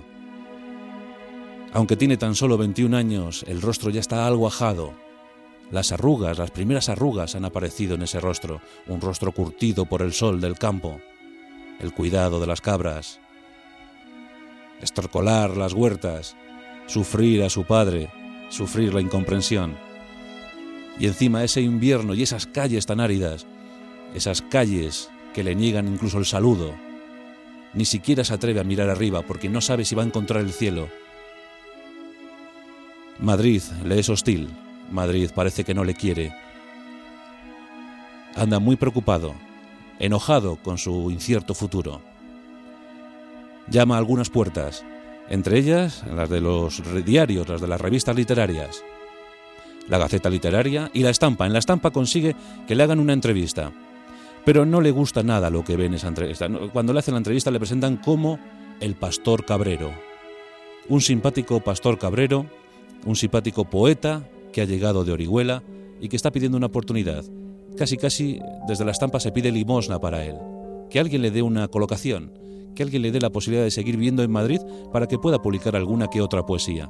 Aunque 1.73 1.97
tiene 1.97 2.15
tan 2.15 2.35
solo 2.35 2.57
21 2.57 2.95
años, 2.95 3.43
el 3.49 3.61
rostro 3.61 3.89
ya 3.89 3.99
está 3.99 4.25
algo 4.27 4.47
ajado 4.47 4.93
las 5.71 5.91
arrugas, 5.91 6.37
las 6.37 6.51
primeras 6.51 6.89
arrugas 6.89 7.35
han 7.35 7.45
aparecido 7.45 7.95
en 7.95 8.03
ese 8.03 8.19
rostro, 8.19 8.61
un 8.87 9.01
rostro 9.01 9.31
curtido 9.31 9.85
por 9.85 10.01
el 10.01 10.13
sol 10.13 10.39
del 10.39 10.57
campo, 10.57 11.01
el 11.79 11.93
cuidado 11.93 12.39
de 12.39 12.47
las 12.47 12.61
cabras, 12.61 13.19
estorcolar 14.81 15.57
las 15.57 15.73
huertas, 15.73 16.35
sufrir 16.85 17.43
a 17.43 17.49
su 17.49 17.65
padre, 17.65 18.09
sufrir 18.49 18.93
la 18.93 19.01
incomprensión. 19.01 19.75
Y 20.99 21.07
encima 21.07 21.43
ese 21.43 21.61
invierno 21.61 22.13
y 22.13 22.23
esas 22.23 22.45
calles 22.45 22.85
tan 22.85 22.99
áridas, 22.99 23.45
esas 24.13 24.41
calles 24.41 25.09
que 25.33 25.43
le 25.43 25.55
niegan 25.55 25.87
incluso 25.87 26.17
el 26.19 26.25
saludo. 26.25 26.73
Ni 27.73 27.83
siquiera 27.83 28.23
se 28.23 28.33
atreve 28.33 28.61
a 28.61 28.63
mirar 28.63 28.89
arriba 28.89 29.21
porque 29.23 29.49
no 29.49 29.59
sabe 29.59 29.83
si 29.83 29.95
va 29.95 30.03
a 30.03 30.05
encontrar 30.05 30.41
el 30.41 30.53
cielo. 30.53 30.87
Madrid 33.19 33.61
le 33.83 33.99
es 33.99 34.07
hostil, 34.09 34.49
Madrid 34.91 35.29
parece 35.33 35.63
que 35.63 35.73
no 35.73 35.83
le 35.83 35.93
quiere. 35.93 36.33
Anda 38.35 38.59
muy 38.59 38.75
preocupado, 38.75 39.33
enojado 39.99 40.57
con 40.57 40.77
su 40.77 41.11
incierto 41.11 41.53
futuro. 41.53 42.01
Llama 43.67 43.95
a 43.95 43.97
algunas 43.97 44.29
puertas, 44.29 44.83
entre 45.29 45.57
ellas 45.57 46.03
las 46.13 46.29
de 46.29 46.41
los 46.41 46.83
diarios, 47.05 47.47
las 47.47 47.61
de 47.61 47.67
las 47.67 47.81
revistas 47.81 48.15
literarias, 48.15 48.83
la 49.87 49.97
Gaceta 49.97 50.29
Literaria 50.29 50.89
y 50.93 51.01
la 51.01 51.09
Estampa. 51.09 51.45
En 51.45 51.53
la 51.53 51.59
Estampa 51.59 51.91
consigue 51.91 52.35
que 52.67 52.75
le 52.75 52.83
hagan 52.83 52.99
una 52.99 53.13
entrevista, 53.13 53.71
pero 54.43 54.65
no 54.65 54.81
le 54.81 54.91
gusta 54.91 55.23
nada 55.23 55.49
lo 55.49 55.63
que 55.63 55.77
ve 55.77 55.85
en 55.85 55.95
esa 55.95 56.07
entrevista. 56.07 56.47
Cuando 56.73 56.93
le 56.93 56.99
hacen 56.99 57.13
la 57.13 57.19
entrevista 57.19 57.51
le 57.51 57.59
presentan 57.59 57.97
como 57.97 58.39
el 58.79 58.95
pastor 58.95 59.45
Cabrero, 59.45 59.91
un 60.87 61.01
simpático 61.01 61.59
pastor 61.61 61.97
Cabrero, 61.97 62.45
un 63.05 63.15
simpático 63.15 63.65
poeta 63.65 64.21
que 64.55 64.61
ha 64.61 64.65
llegado 64.65 65.03
de 65.03 65.11
Orihuela 65.11 65.63
y 65.99 66.07
que 66.07 66.15
está 66.15 66.31
pidiendo 66.31 66.57
una 66.57 66.67
oportunidad. 66.67 67.25
Casi 67.75 67.97
casi 67.97 68.39
desde 68.69 68.85
la 68.85 68.91
estampa 68.91 69.19
se 69.19 69.33
pide 69.33 69.51
limosna 69.51 69.99
para 69.99 70.23
él, 70.23 70.37
que 70.89 70.97
alguien 70.97 71.21
le 71.21 71.29
dé 71.29 71.41
una 71.41 71.67
colocación, 71.67 72.31
que 72.73 72.81
alguien 72.81 73.01
le 73.01 73.11
dé 73.11 73.19
la 73.19 73.31
posibilidad 73.31 73.65
de 73.65 73.71
seguir 73.71 73.97
viviendo 73.97 74.23
en 74.23 74.31
Madrid 74.31 74.61
para 74.93 75.07
que 75.07 75.19
pueda 75.19 75.41
publicar 75.41 75.75
alguna 75.75 76.07
que 76.07 76.21
otra 76.21 76.45
poesía. 76.45 76.89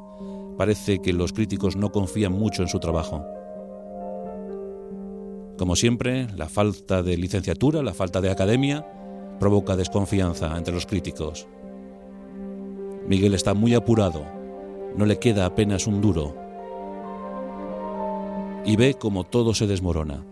Parece 0.60 1.00
que 1.00 1.12
los 1.12 1.34
críticos 1.34 1.76
no 1.76 1.92
confían 1.92 2.34
mucho 2.34 2.62
en 2.62 2.68
su 2.68 2.80
trabajo. 2.80 3.26
Como 5.58 5.76
siempre, 5.76 6.28
la 6.36 6.50
falta 6.50 7.02
de 7.02 7.18
licenciatura, 7.18 7.82
la 7.82 7.96
falta 7.96 8.22
de 8.22 8.30
academia, 8.30 8.86
provoca 9.40 9.76
desconfianza 9.76 10.56
entre 10.56 10.76
los 10.76 10.86
críticos. 10.86 11.48
Miguel 13.08 13.34
está 13.34 13.56
muy 13.56 13.74
apurado, 13.74 14.24
no 14.96 15.08
le 15.08 15.18
queda 15.18 15.48
apenas 15.48 15.88
un 15.88 16.00
duro, 16.00 16.45
y 18.66 18.76
ve 18.76 18.96
como 18.96 19.24
todo 19.24 19.54
se 19.54 19.68
desmorona. 19.68 20.26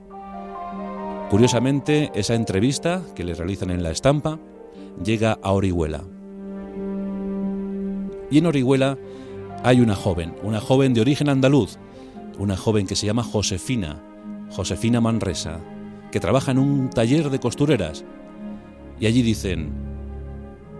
Curiosamente, 1.29 2.11
esa 2.15 2.35
entrevista 2.35 3.01
que 3.15 3.23
le 3.23 3.33
realizan 3.33 3.71
en 3.71 3.83
la 3.83 3.91
estampa 3.91 4.39
llega 5.03 5.39
a 5.41 5.51
Orihuela. 5.51 6.03
Y 8.29 8.39
en 8.39 8.45
Orihuela 8.45 8.97
hay 9.63 9.79
una 9.79 9.95
joven, 9.95 10.35
una 10.43 10.59
joven 10.59 10.93
de 10.93 11.01
origen 11.01 11.29
andaluz, 11.29 11.77
una 12.37 12.57
joven 12.57 12.87
que 12.87 12.95
se 12.95 13.05
llama 13.05 13.23
Josefina, 13.23 14.03
Josefina 14.51 15.01
Manresa, 15.01 15.59
que 16.11 16.19
trabaja 16.19 16.51
en 16.51 16.59
un 16.59 16.89
taller 16.89 17.29
de 17.29 17.39
costureras. 17.39 18.03
Y 18.99 19.05
allí 19.05 19.21
dicen, 19.21 19.71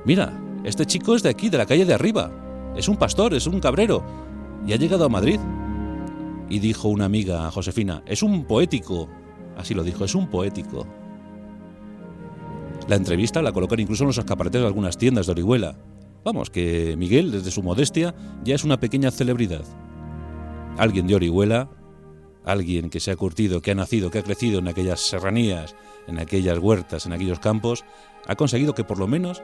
mira, 0.05 0.39
este 0.63 0.86
chico 0.86 1.15
es 1.15 1.24
de 1.24 1.29
aquí, 1.29 1.50
de 1.50 1.57
la 1.57 1.65
calle 1.65 1.86
de 1.86 1.93
arriba, 1.93 2.31
es 2.75 2.88
un 2.88 2.98
pastor, 2.98 3.33
es 3.33 3.48
un 3.48 3.60
cabrero, 3.60 4.03
y 4.65 4.74
ha 4.74 4.77
llegado 4.77 5.05
a 5.05 5.10
Madrid. 5.10 5.39
Y 6.50 6.59
dijo 6.59 6.89
una 6.89 7.05
amiga 7.05 7.47
a 7.47 7.51
Josefina, 7.51 8.03
es 8.05 8.21
un 8.23 8.45
poético, 8.45 9.09
así 9.57 9.73
lo 9.73 9.83
dijo, 9.83 10.05
es 10.05 10.15
un 10.15 10.27
poético. 10.27 10.85
La 12.88 12.95
entrevista 12.95 13.41
la 13.41 13.53
colocan 13.53 13.79
incluso 13.79 14.03
en 14.03 14.07
los 14.07 14.17
escaparates 14.17 14.62
de 14.62 14.67
algunas 14.67 14.97
tiendas 14.97 15.25
de 15.25 15.31
Orihuela. 15.31 15.77
Vamos, 16.23 16.50
que 16.50 16.95
Miguel, 16.97 17.31
desde 17.31 17.51
su 17.51 17.63
modestia, 17.63 18.13
ya 18.43 18.55
es 18.55 18.63
una 18.63 18.79
pequeña 18.79 19.12
celebridad. 19.12 19.63
Alguien 20.77 21.07
de 21.07 21.15
Orihuela, 21.15 21.69
alguien 22.43 22.89
que 22.89 23.00
se 23.00 23.12
ha 23.12 23.15
curtido, 23.15 23.62
que 23.62 23.71
ha 23.71 23.75
nacido, 23.75 24.12
que 24.12 24.19
ha 24.19 24.23
crecido 24.23 24.59
en 24.59 24.67
aquellas 24.67 25.00
serranías, 25.00 25.75
en 26.07 26.19
aquellas 26.19 26.59
huertas, 26.59 27.05
en 27.05 27.13
aquellos 27.13 27.39
campos, 27.39 27.85
ha 28.27 28.35
conseguido 28.35 28.73
que 28.73 28.83
por 28.83 29.00
lo 29.00 29.07
menos 29.07 29.41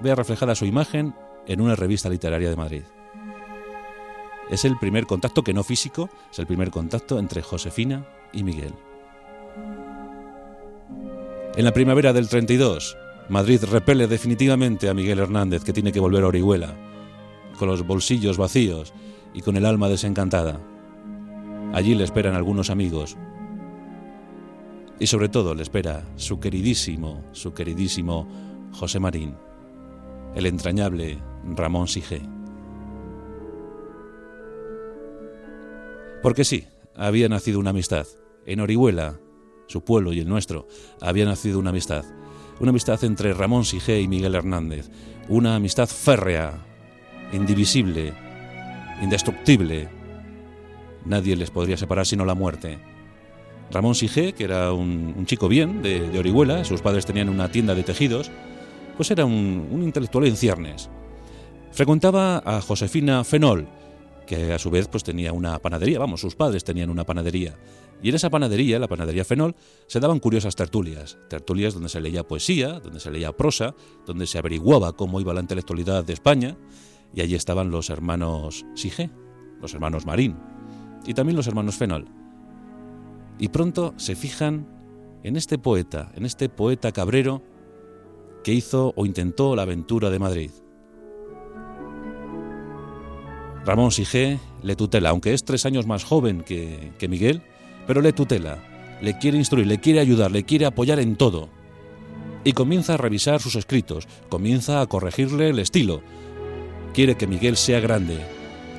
vea 0.00 0.14
reflejada 0.14 0.54
su 0.54 0.66
imagen 0.66 1.14
en 1.46 1.60
una 1.60 1.76
revista 1.76 2.08
literaria 2.08 2.50
de 2.50 2.56
Madrid. 2.56 2.82
Es 4.50 4.64
el 4.64 4.76
primer 4.78 5.06
contacto, 5.06 5.44
que 5.44 5.54
no 5.54 5.62
físico, 5.62 6.10
es 6.30 6.38
el 6.40 6.46
primer 6.46 6.70
contacto 6.70 7.18
entre 7.20 7.40
Josefina 7.40 8.04
y 8.32 8.42
Miguel. 8.42 8.74
En 11.56 11.64
la 11.64 11.72
primavera 11.72 12.12
del 12.12 12.28
32, 12.28 12.96
Madrid 13.28 13.62
repele 13.62 14.08
definitivamente 14.08 14.88
a 14.88 14.94
Miguel 14.94 15.20
Hernández, 15.20 15.62
que 15.62 15.72
tiene 15.72 15.92
que 15.92 16.00
volver 16.00 16.24
a 16.24 16.28
Orihuela, 16.28 16.74
con 17.58 17.68
los 17.68 17.86
bolsillos 17.86 18.38
vacíos 18.38 18.92
y 19.32 19.40
con 19.42 19.56
el 19.56 19.66
alma 19.66 19.88
desencantada. 19.88 20.60
Allí 21.72 21.94
le 21.94 22.02
esperan 22.02 22.34
algunos 22.34 22.70
amigos. 22.70 23.16
Y 24.98 25.06
sobre 25.06 25.28
todo 25.28 25.54
le 25.54 25.62
espera 25.62 26.02
su 26.16 26.40
queridísimo, 26.40 27.22
su 27.30 27.54
queridísimo 27.54 28.26
José 28.72 28.98
Marín, 28.98 29.36
el 30.34 30.46
entrañable 30.46 31.18
Ramón 31.54 31.86
Sige. 31.86 32.39
Porque 36.22 36.44
sí, 36.44 36.66
había 36.94 37.28
nacido 37.28 37.58
una 37.58 37.70
amistad. 37.70 38.06
En 38.46 38.60
Orihuela, 38.60 39.20
su 39.66 39.84
pueblo 39.84 40.12
y 40.12 40.20
el 40.20 40.28
nuestro, 40.28 40.66
había 41.00 41.24
nacido 41.24 41.58
una 41.58 41.70
amistad 41.70 42.04
una 42.60 42.70
amistad 42.70 43.02
entre 43.04 43.32
Ramón 43.32 43.64
Sige 43.64 44.00
y 44.00 44.06
Miguel 44.06 44.34
Hernández, 44.34 44.90
una 45.28 45.56
amistad 45.56 45.88
férrea, 45.88 46.62
indivisible, 47.32 48.12
indestructible. 49.02 49.88
Nadie 51.06 51.36
les 51.36 51.50
podría 51.50 51.78
separar 51.78 52.06
sino 52.06 52.26
la 52.26 52.34
muerte. 52.34 52.78
Ramón 53.70 53.94
Sige, 53.94 54.34
que 54.34 54.44
era 54.44 54.72
un, 54.74 55.24
chico 55.24 55.48
bien 55.48 55.80
de, 55.80 56.18
Orihuela, 56.18 56.64
sus 56.64 56.82
padres 56.82 57.06
tenían 57.06 57.30
una 57.30 57.50
tienda 57.50 57.74
de 57.74 57.82
tejidos, 57.82 58.30
pues 58.96 59.10
era 59.10 59.24
un, 59.24 59.68
un 59.70 59.82
intelectual 59.82 60.26
en 60.26 60.36
ciernes. 60.36 60.90
Frecuentaba 61.72 62.42
a 62.44 62.60
Josefina 62.60 63.24
Fenol, 63.24 63.68
que 64.30 64.52
a 64.52 64.60
su 64.60 64.70
vez 64.70 64.86
pues 64.86 65.02
tenía 65.02 65.32
una 65.32 65.58
panadería, 65.58 65.98
vamos, 65.98 66.20
sus 66.20 66.36
padres 66.36 66.62
tenían 66.62 66.88
una 66.88 67.02
panadería, 67.04 67.58
y 68.00 68.10
en 68.10 68.14
esa 68.14 68.30
panadería, 68.30 68.78
la 68.78 68.86
panadería 68.86 69.24
Fenol, 69.24 69.56
se 69.88 69.98
daban 69.98 70.20
curiosas 70.20 70.54
tertulias, 70.54 71.18
tertulias 71.28 71.74
donde 71.74 71.88
se 71.88 72.00
leía 72.00 72.22
poesía, 72.22 72.78
donde 72.78 73.00
se 73.00 73.10
leía 73.10 73.32
prosa, 73.32 73.74
donde 74.06 74.28
se 74.28 74.38
averiguaba 74.38 74.92
cómo 74.92 75.20
iba 75.20 75.34
la 75.34 75.40
intelectualidad 75.40 76.04
de 76.04 76.12
España, 76.12 76.56
y 77.12 77.22
allí 77.22 77.34
estaban 77.34 77.72
los 77.72 77.90
hermanos 77.90 78.64
Sige, 78.76 79.10
los 79.60 79.74
hermanos 79.74 80.06
Marín, 80.06 80.36
y 81.04 81.14
también 81.14 81.36
los 81.36 81.48
hermanos 81.48 81.74
Fenol. 81.74 82.06
Y 83.40 83.48
pronto 83.48 83.94
se 83.96 84.14
fijan 84.14 84.68
en 85.24 85.34
este 85.34 85.58
poeta, 85.58 86.12
en 86.14 86.24
este 86.24 86.48
poeta 86.48 86.92
cabrero 86.92 87.42
que 88.44 88.52
hizo 88.52 88.92
o 88.94 89.06
intentó 89.06 89.56
la 89.56 89.62
aventura 89.62 90.08
de 90.08 90.20
Madrid. 90.20 90.52
Ramón 93.70 93.92
Sige 93.92 94.40
le 94.64 94.74
tutela, 94.74 95.10
aunque 95.10 95.32
es 95.32 95.44
tres 95.44 95.64
años 95.64 95.86
más 95.86 96.02
joven 96.02 96.42
que, 96.42 96.90
que 96.98 97.06
Miguel, 97.06 97.40
pero 97.86 98.00
le 98.00 98.12
tutela, 98.12 98.58
le 99.00 99.16
quiere 99.16 99.38
instruir, 99.38 99.68
le 99.68 99.78
quiere 99.78 100.00
ayudar, 100.00 100.32
le 100.32 100.42
quiere 100.42 100.66
apoyar 100.66 100.98
en 100.98 101.14
todo. 101.14 101.48
Y 102.42 102.50
comienza 102.50 102.94
a 102.94 102.96
revisar 102.96 103.40
sus 103.40 103.54
escritos, 103.54 104.08
comienza 104.28 104.80
a 104.80 104.86
corregirle 104.88 105.50
el 105.50 105.60
estilo. 105.60 106.02
Quiere 106.94 107.16
que 107.16 107.28
Miguel 107.28 107.56
sea 107.56 107.78
grande, 107.78 108.18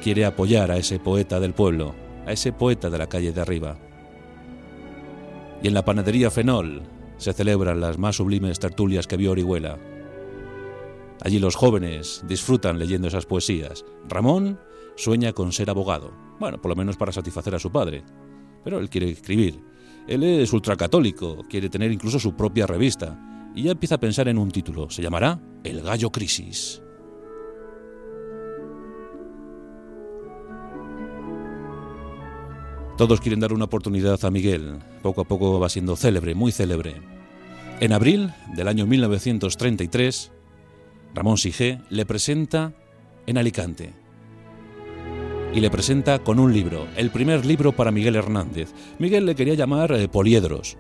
quiere 0.03 0.25
apoyar 0.25 0.71
a 0.71 0.77
ese 0.77 1.00
poeta 1.00 1.39
del 1.39 1.53
pueblo, 1.53 1.95
a 2.27 2.33
ese 2.33 2.51
poeta 2.51 2.89
de 2.89 2.98
la 2.98 3.07
calle 3.07 3.31
de 3.31 3.39
arriba. 3.39 3.77
Y 5.63 5.69
en 5.69 5.74
la 5.74 5.86
panadería 5.86 6.31
Fenol 6.31 6.81
se 7.15 7.31
celebran 7.31 7.79
las 7.79 7.98
más 7.98 8.17
sublimes 8.17 8.60
tertulias 8.60 9.07
que 9.07 9.15
vio 9.15 9.31
Orihuela. 9.31 9.79
Allí 11.21 11.39
los 11.39 11.55
jóvenes 11.55 12.25
disfrutan 12.27 12.77
leyendo 12.77 13.07
esas 13.07 13.25
poesías. 13.25 13.86
Ramón 14.10 14.60
sueña 15.01 15.34
con 15.34 15.51
ser 15.51 15.70
abogado, 15.70 16.13
bueno, 16.39 16.62
por 16.62 16.70
lo 16.70 16.75
menos 16.75 16.98
para 16.98 17.12
satisfacer 17.12 17.55
a 17.55 17.60
su 17.60 17.72
padre 17.72 18.03
pero 18.63 18.79
él 18.79 18.89
quiere 18.89 19.10
escribir. 19.10 19.60
Él 20.08 20.24
es 20.24 20.51
ultracatólico, 20.53 21.43
quiere 21.50 21.70
tener 21.70 21.91
incluso 21.91 22.20
su 22.20 22.36
propia 22.36 22.67
revista, 22.67 23.17
y 23.55 23.63
ya 23.63 23.72
empieza 23.72 23.96
a 23.96 24.00
pensar 24.00 24.27
en 24.27 24.38
un 24.38 24.51
título. 24.51 24.89
Se 24.89 25.01
llamará 25.01 25.39
El 25.63 25.81
Gallo 25.81 26.10
Crisis. 26.10 26.81
Todos 32.98 33.20
quieren 33.20 33.39
dar 33.39 33.51
una 33.51 33.65
oportunidad 33.65 34.24
a 34.24 34.31
Miguel. 34.31 34.79
Poco 35.01 35.22
a 35.22 35.25
poco 35.25 35.60
va 35.60 35.70
siendo 35.70 35.96
célebre, 35.96 36.36
muy 36.36 36.51
célebre. 36.51 37.01
En 37.79 37.93
abril 37.93 38.31
del 38.55 38.67
año 38.67 38.86
1933, 38.86 40.31
Ramón 41.15 41.38
Sige 41.38 41.81
le 41.89 42.05
presenta 42.05 42.74
en 43.25 43.38
Alicante 43.38 44.00
y 45.53 45.60
le 45.60 45.70
presenta 45.70 46.20
con 46.20 46.39
un 46.39 46.53
libro, 46.53 46.88
el 46.96 47.10
primer 47.10 47.46
libro 47.46 47.74
para 47.74 47.91
Miguel 47.91 48.15
Hernández. 48.15 48.74
Miguel 49.00 49.25
le 49.25 49.36
quería 49.36 49.53
llamar 49.53 49.91
eh, 49.91 50.08
Poliedros, 50.08 50.77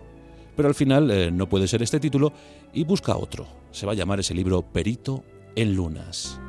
pero 0.55 0.69
al 0.69 0.75
final 0.75 1.11
eh, 1.11 1.29
no 1.29 1.49
puede 1.49 1.67
ser 1.67 1.81
este 1.81 1.99
título 1.99 2.31
y 2.73 2.85
busca 2.85 3.17
otro. 3.17 3.47
Se 3.71 3.85
va 3.85 3.91
a 3.91 3.95
llamar 3.95 4.21
ese 4.21 4.33
libro 4.33 4.61
Perito 4.61 5.23
en 5.55 5.75
Lunas. 5.75 6.39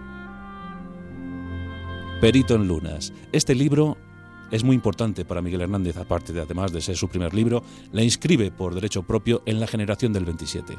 Perito 2.21 2.55
en 2.55 2.69
Lunas. 2.69 3.13
Este 3.33 3.57
libro 3.57 3.97
es 4.53 4.63
muy 4.63 4.77
importante 4.77 5.25
para 5.25 5.43
Miguel 5.43 5.63
Hernández, 5.63 5.97
aparte 5.97 6.33
de 6.33 6.43
además 6.43 6.73
de 6.73 6.81
ser 6.81 6.97
su 6.97 7.09
primer 7.09 7.35
libro, 7.35 7.65
le 7.91 8.05
inscribe 8.05 8.53
por 8.53 8.75
derecho 8.75 9.03
propio 9.03 9.43
en 9.47 9.59
la 9.59 9.67
generación 9.67 10.13
del 10.13 10.25
27. 10.25 10.75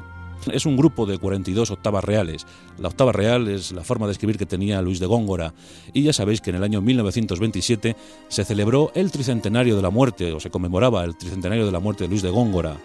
Es 0.52 0.66
un 0.66 0.76
grupo 0.76 1.06
de 1.06 1.18
42 1.18 1.70
octavas 1.70 2.04
reales. 2.04 2.46
La 2.78 2.88
octava 2.88 3.12
real 3.12 3.48
es 3.48 3.72
la 3.72 3.84
forma 3.84 4.06
de 4.06 4.12
escribir 4.12 4.36
que 4.36 4.46
tenía 4.46 4.82
Luis 4.82 5.00
de 5.00 5.06
Góngora. 5.06 5.54
Y 5.92 6.02
ya 6.02 6.12
sabéis 6.12 6.40
que 6.40 6.50
en 6.50 6.56
el 6.56 6.64
año 6.64 6.80
1927 6.80 7.96
se 8.28 8.44
celebró 8.44 8.92
el 8.94 9.10
tricentenario 9.10 9.76
de 9.76 9.82
la 9.82 9.90
muerte, 9.90 10.32
o 10.32 10.40
se 10.40 10.50
conmemoraba 10.50 11.04
el 11.04 11.16
tricentenario 11.16 11.66
de 11.66 11.72
la 11.72 11.80
muerte 11.80 12.04
de 12.04 12.10
Luis 12.10 12.22
de 12.22 12.30
Góngora. 12.30 12.76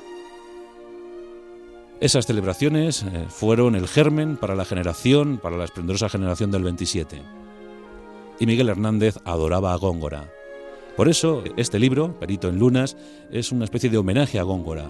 Esas 2.00 2.25
celebraciones 2.25 3.04
eh, 3.04 3.25
fueron 3.28 3.75
el 3.75 3.88
germen 3.88 4.38
para 4.38 4.56
la 4.56 4.63
generación, 4.63 5.38
para 5.38 5.58
la 5.58 5.66
esplendorosa 5.66 6.08
generación 6.08 6.50
del 6.50 6.63
27. 6.63 7.22
Y 8.39 8.46
Miguel 8.46 8.70
Hernández 8.70 9.18
adoraba 9.25 9.74
a 9.74 9.78
Góngora. 9.78 10.32
Por 10.96 11.10
eso, 11.10 11.44
este 11.58 11.78
libro, 11.78 12.18
Perito 12.20 12.48
en 12.48 12.58
Lunas, 12.58 12.96
es 13.32 13.51
una 13.51 13.66
especie 13.66 13.89
de 13.89 13.98
homenaje 13.98 14.39
a 14.39 14.44
Góngora. 14.44 14.89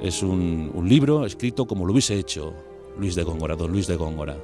Es 0.00 0.22
un, 0.22 0.72
libro 0.86 1.24
escrito 1.24 1.66
como 1.66 1.86
lo 1.86 1.92
hubiese 1.92 2.18
hecho 2.18 2.54
Luis 2.98 3.14
de 3.14 3.22
Góngora, 3.22 3.56
don 3.56 3.72
Luis 3.72 3.86
de 3.86 3.96
Góngora. 3.96 4.36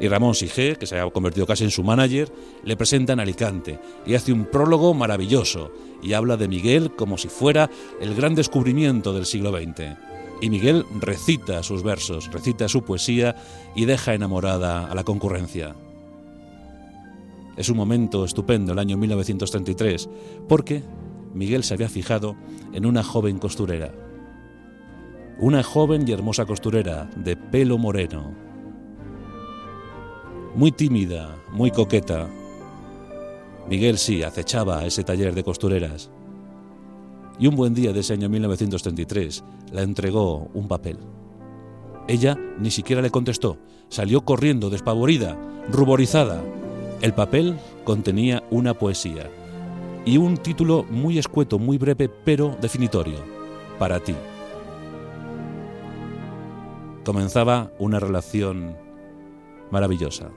Y 0.00 0.08
Ramón 0.08 0.34
Sige, 0.34 0.76
que 0.76 0.86
se 0.86 0.98
ha 0.98 1.10
convertido 1.10 1.46
casi 1.46 1.64
en 1.64 1.70
su 1.70 1.82
manager, 1.82 2.30
le 2.64 2.76
presenta 2.76 3.12
en 3.12 3.20
Alicante 3.20 3.80
y 4.06 4.14
hace 4.14 4.32
un 4.32 4.46
prólogo 4.46 4.94
maravilloso 4.94 5.72
y 6.02 6.12
habla 6.12 6.36
de 6.36 6.48
Miguel 6.48 6.94
como 6.94 7.18
si 7.18 7.28
fuera 7.28 7.68
el 8.00 8.14
gran 8.14 8.34
descubrimiento 8.34 9.12
del 9.12 9.26
siglo 9.26 9.50
XX 9.50 9.96
y 10.40 10.50
Miguel 10.50 10.84
recita 11.00 11.62
sus 11.62 11.82
versos, 11.82 12.30
recita 12.32 12.68
su 12.68 12.82
poesía 12.82 13.36
y 13.74 13.84
deja 13.84 14.14
enamorada 14.14 14.86
a 14.86 14.94
la 14.94 15.04
concurrencia. 15.04 15.74
Es 17.56 17.68
un 17.68 17.76
momento 17.76 18.24
estupendo 18.24 18.72
el 18.72 18.78
año 18.78 18.96
1933 18.96 20.08
porque 20.48 20.82
Miguel 21.34 21.64
se 21.64 21.74
había 21.74 21.88
fijado 21.88 22.36
en 22.72 22.86
una 22.86 23.02
joven 23.02 23.38
costurera. 23.38 23.92
Una 25.38 25.62
joven 25.62 26.06
y 26.06 26.12
hermosa 26.12 26.46
costurera 26.46 27.08
de 27.16 27.36
pelo 27.36 27.78
moreno. 27.78 28.34
Muy 30.54 30.72
tímida, 30.72 31.36
muy 31.52 31.70
coqueta. 31.70 32.28
Miguel 33.68 33.98
sí 33.98 34.22
acechaba 34.22 34.84
ese 34.86 35.04
taller 35.04 35.34
de 35.34 35.44
costureras 35.44 36.10
y 37.38 37.46
un 37.46 37.54
buen 37.54 37.74
día 37.74 37.92
de 37.92 38.00
ese 38.00 38.14
año 38.14 38.28
1933 38.28 39.44
la 39.72 39.82
entregó 39.82 40.50
un 40.54 40.66
papel. 40.66 40.98
Ella 42.08 42.36
ni 42.58 42.70
siquiera 42.70 43.02
le 43.02 43.10
contestó, 43.10 43.58
salió 43.88 44.22
corriendo, 44.22 44.70
despavorida, 44.70 45.36
ruborizada. 45.70 46.42
El 47.00 47.12
papel 47.14 47.56
contenía 47.84 48.42
una 48.50 48.74
poesía 48.74 49.30
y 50.04 50.16
un 50.16 50.36
título 50.36 50.84
muy 50.90 51.18
escueto, 51.18 51.58
muy 51.58 51.78
breve, 51.78 52.08
pero 52.08 52.56
definitorio, 52.60 53.18
para 53.78 54.00
ti. 54.00 54.14
Comenzaba 57.04 57.72
una 57.78 58.00
relación 58.00 58.76
maravillosa, 59.70 60.30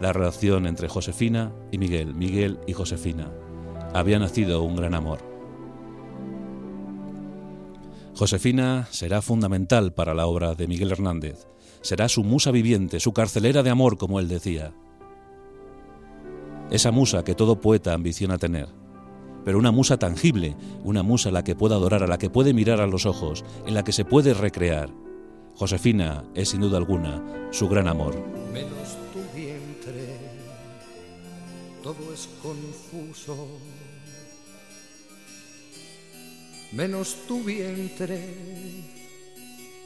la 0.00 0.12
relación 0.12 0.66
entre 0.66 0.88
Josefina 0.88 1.52
y 1.72 1.78
Miguel, 1.78 2.14
Miguel 2.14 2.58
y 2.66 2.72
Josefina. 2.72 3.30
Había 3.94 4.18
nacido 4.18 4.62
un 4.62 4.76
gran 4.76 4.94
amor. 4.94 5.18
Josefina 8.14 8.88
será 8.90 9.22
fundamental 9.22 9.92
para 9.92 10.12
la 10.12 10.26
obra 10.26 10.54
de 10.54 10.66
Miguel 10.66 10.90
Hernández. 10.90 11.46
Será 11.82 12.08
su 12.08 12.24
musa 12.24 12.50
viviente, 12.50 12.98
su 12.98 13.12
carcelera 13.12 13.62
de 13.62 13.70
amor, 13.70 13.96
como 13.96 14.18
él 14.18 14.28
decía. 14.28 14.74
Esa 16.70 16.90
musa 16.90 17.24
que 17.24 17.34
todo 17.34 17.60
poeta 17.60 17.94
ambiciona 17.94 18.36
tener. 18.36 18.77
Pero 19.48 19.58
una 19.58 19.72
musa 19.72 19.96
tangible, 19.96 20.58
una 20.84 21.02
musa 21.02 21.30
a 21.30 21.32
la 21.32 21.42
que 21.42 21.56
pueda 21.56 21.76
adorar, 21.76 22.02
a 22.02 22.06
la 22.06 22.18
que 22.18 22.28
puede 22.28 22.52
mirar 22.52 22.82
a 22.82 22.86
los 22.86 23.06
ojos, 23.06 23.46
en 23.66 23.72
la 23.72 23.82
que 23.82 23.92
se 23.92 24.04
puede 24.04 24.34
recrear. 24.34 24.90
Josefina 25.54 26.22
es 26.34 26.50
sin 26.50 26.60
duda 26.60 26.76
alguna 26.76 27.48
su 27.50 27.66
gran 27.66 27.88
amor. 27.88 28.14
Menos 28.52 28.98
tu 29.10 29.20
vientre, 29.34 30.18
todo 31.82 32.12
es 32.12 32.28
confuso 32.42 33.48
menos 36.72 37.16
tu 37.26 37.42
vientre, 37.42 38.22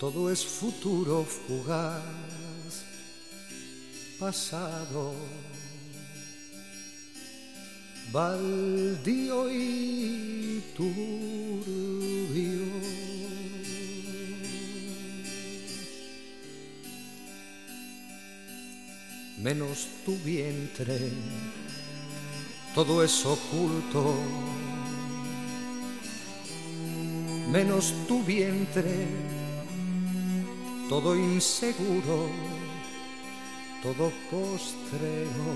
todo 0.01 0.29
es 0.29 0.45
futuro 0.45 1.25
fugaz, 1.25 2.03
pasado, 4.19 5.15
baldío 8.13 9.51
y 9.51 10.63
turbio. 10.77 10.93
Menos 19.39 19.89
tu 20.05 20.17
vientre, 20.19 21.11
todo 22.75 23.03
es 23.03 23.27
oculto 23.27 24.15
menos 27.53 27.93
tu 28.09 28.23
vientre, 28.25 29.07
todo 30.89 31.15
inseguro, 31.15 32.31
todo 33.83 34.11
postrero. 34.31 35.53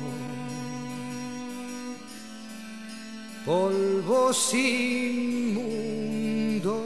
Polvo 3.47 4.33
sin 4.33 5.55
mundo, 5.55 6.83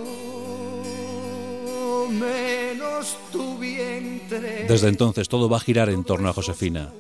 menos 2.11 3.16
tu 3.33 3.57
vientre. 3.57 4.66
Desde 4.68 4.88
entonces 4.88 5.27
todo 5.27 5.49
va 5.49 5.57
a 5.57 5.61
girar 5.61 5.88
en 5.88 6.05
torno 6.05 6.29
a 6.29 6.35
Josefina, 6.35 6.92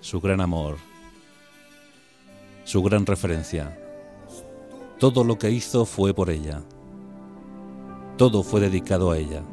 su 0.00 0.20
gran 0.20 0.40
amor, 0.40 0.78
su 2.64 2.82
gran 2.82 3.06
referencia. 3.06 3.78
Todo 4.98 5.22
lo 5.22 5.38
que 5.38 5.52
hizo 5.52 5.86
fue 5.86 6.12
por 6.12 6.28
ella. 6.28 6.64
Todo 8.16 8.42
fue 8.42 8.60
dedicado 8.60 9.12
a 9.12 9.18
ella. 9.18 9.44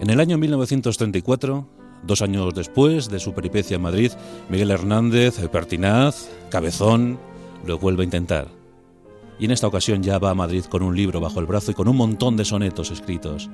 En 0.00 0.08
el 0.08 0.20
año 0.20 0.38
1934, 0.38 1.73
dos 2.06 2.22
años 2.22 2.54
después 2.54 3.08
de 3.08 3.20
su 3.20 3.34
peripecia 3.34 3.76
en 3.76 3.82
Madrid, 3.82 4.12
Miguel 4.48 4.70
Hernández, 4.70 5.38
pertinaz, 5.50 6.28
cabezón, 6.50 7.18
lo 7.66 7.78
vuelve 7.78 8.02
a 8.02 8.04
intentar. 8.04 8.48
Y 9.38 9.46
en 9.46 9.50
esta 9.50 9.66
ocasión 9.66 10.02
ya 10.02 10.18
va 10.18 10.30
a 10.30 10.34
Madrid 10.34 10.64
con 10.64 10.82
un 10.82 10.96
libro 10.96 11.20
bajo 11.20 11.40
el 11.40 11.46
brazo 11.46 11.70
y 11.70 11.74
con 11.74 11.88
un 11.88 11.96
montón 11.96 12.36
de 12.36 12.44
sonetos 12.44 12.90
escritos. 12.90 13.50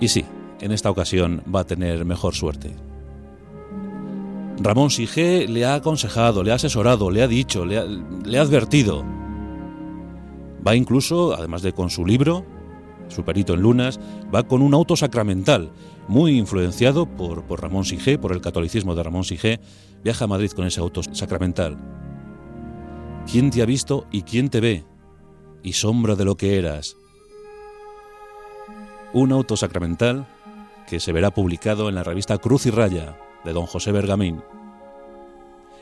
Y 0.00 0.08
sí, 0.08 0.24
en 0.60 0.72
esta 0.72 0.90
ocasión 0.90 1.42
va 1.52 1.60
a 1.60 1.66
tener 1.66 2.04
mejor 2.04 2.34
suerte. 2.34 2.74
Ramón 4.58 4.90
Sige 4.90 5.48
le 5.48 5.64
ha 5.64 5.74
aconsejado, 5.74 6.42
le 6.42 6.52
ha 6.52 6.56
asesorado, 6.56 7.10
le 7.10 7.22
ha 7.22 7.28
dicho, 7.28 7.64
le 7.64 7.78
ha, 7.78 8.42
advertido. 8.42 9.04
Va 10.66 10.76
incluso, 10.76 11.34
además 11.34 11.62
de 11.62 11.72
con 11.72 11.88
su 11.88 12.04
libro, 12.04 12.44
su 13.10 13.24
perito 13.24 13.54
en 13.54 13.62
lunas, 13.62 14.00
va 14.34 14.44
con 14.44 14.62
un 14.62 14.74
auto 14.74 14.96
sacramental, 14.96 15.70
muy 16.08 16.38
influenciado 16.38 17.06
por, 17.06 17.44
Ramón 17.60 17.84
Sige, 17.84 18.18
por 18.18 18.32
el 18.32 18.40
catolicismo 18.40 18.94
de 18.94 19.02
Ramón 19.02 19.24
Sige, 19.24 19.60
viaja 20.02 20.24
a 20.24 20.28
Madrid 20.28 20.50
con 20.52 20.66
ese 20.66 20.80
auto 20.80 21.02
sacramental. 21.02 21.76
¿Quién 23.30 23.50
te 23.50 23.62
ha 23.62 23.66
visto 23.66 24.06
y 24.10 24.22
quién 24.22 24.48
te 24.48 24.60
ve? 24.60 24.84
Y 25.62 25.74
sombra 25.74 26.16
de 26.16 26.24
lo 26.24 26.36
que 26.36 26.58
eras. 26.58 26.96
Un 29.12 29.32
auto 29.32 29.56
sacramental 29.56 30.26
que 30.88 31.00
se 31.00 31.12
verá 31.12 31.32
publicado 31.32 31.88
en 31.88 31.94
la 31.94 32.02
revista 32.02 32.38
Cruz 32.38 32.66
y 32.66 32.70
Raya, 32.70 33.18
de 33.44 33.52
don 33.52 33.66
José 33.66 33.92
Bergamín. 33.92 34.42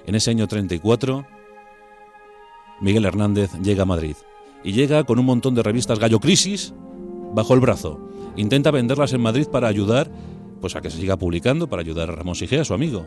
En 0.06 0.14
ese 0.14 0.30
año 0.30 0.46
34, 0.46 1.26
Miguel 2.80 3.04
Hernández 3.04 3.52
llega 3.62 3.82
a 3.82 3.86
Madrid 3.86 4.16
y 4.62 4.72
llega 4.72 5.04
con 5.04 5.18
un 5.18 5.26
montón 5.26 5.54
de 5.54 5.62
revistas 5.62 5.98
Gallo 5.98 6.20
Crisis 6.20 6.74
bajo 7.34 7.54
el 7.54 7.60
brazo. 7.60 8.00
Intenta 8.36 8.70
venderlas 8.70 9.12
en 9.12 9.20
Madrid 9.20 9.46
para 9.50 9.68
ayudar 9.68 10.10
pues 10.60 10.76
a 10.76 10.80
que 10.80 10.90
se 10.90 10.98
siga 10.98 11.16
publicando, 11.16 11.68
para 11.68 11.82
ayudar 11.82 12.10
a 12.10 12.16
Ramón 12.16 12.34
Sigea, 12.34 12.64
su 12.64 12.74
amigo. 12.74 13.06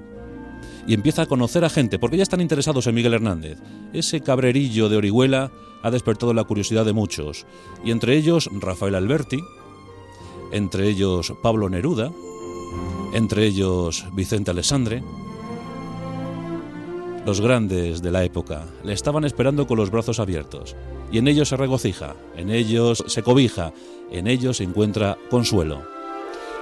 Y 0.87 0.93
empieza 0.93 1.23
a 1.23 1.25
conocer 1.25 1.63
a 1.65 1.69
gente, 1.69 1.99
porque 1.99 2.17
ya 2.17 2.23
están 2.23 2.41
interesados 2.41 2.87
en 2.87 2.95
Miguel 2.95 3.13
Hernández. 3.13 3.59
Ese 3.93 4.21
cabrerillo 4.21 4.89
de 4.89 4.97
Orihuela 4.97 5.51
ha 5.83 5.91
despertado 5.91 6.33
la 6.33 6.43
curiosidad 6.43 6.85
de 6.85 6.93
muchos, 6.93 7.45
y 7.83 7.91
entre 7.91 8.15
ellos 8.15 8.49
Rafael 8.59 8.95
Alberti, 8.95 9.39
entre 10.51 10.87
ellos 10.87 11.33
Pablo 11.41 11.69
Neruda, 11.69 12.11
entre 13.13 13.45
ellos 13.45 14.05
Vicente 14.13 14.51
Alessandre. 14.51 15.03
Los 17.25 17.41
grandes 17.41 18.01
de 18.01 18.11
la 18.11 18.23
época 18.23 18.65
le 18.83 18.93
estaban 18.93 19.25
esperando 19.25 19.67
con 19.67 19.77
los 19.77 19.91
brazos 19.91 20.19
abiertos, 20.19 20.75
y 21.11 21.17
en 21.17 21.27
ellos 21.27 21.49
se 21.49 21.57
regocija, 21.57 22.15
en 22.37 22.49
ellos 22.49 23.03
se 23.07 23.23
cobija, 23.23 23.73
en 24.11 24.27
ellos 24.27 24.57
se 24.57 24.63
encuentra 24.63 25.17
consuelo. 25.29 25.83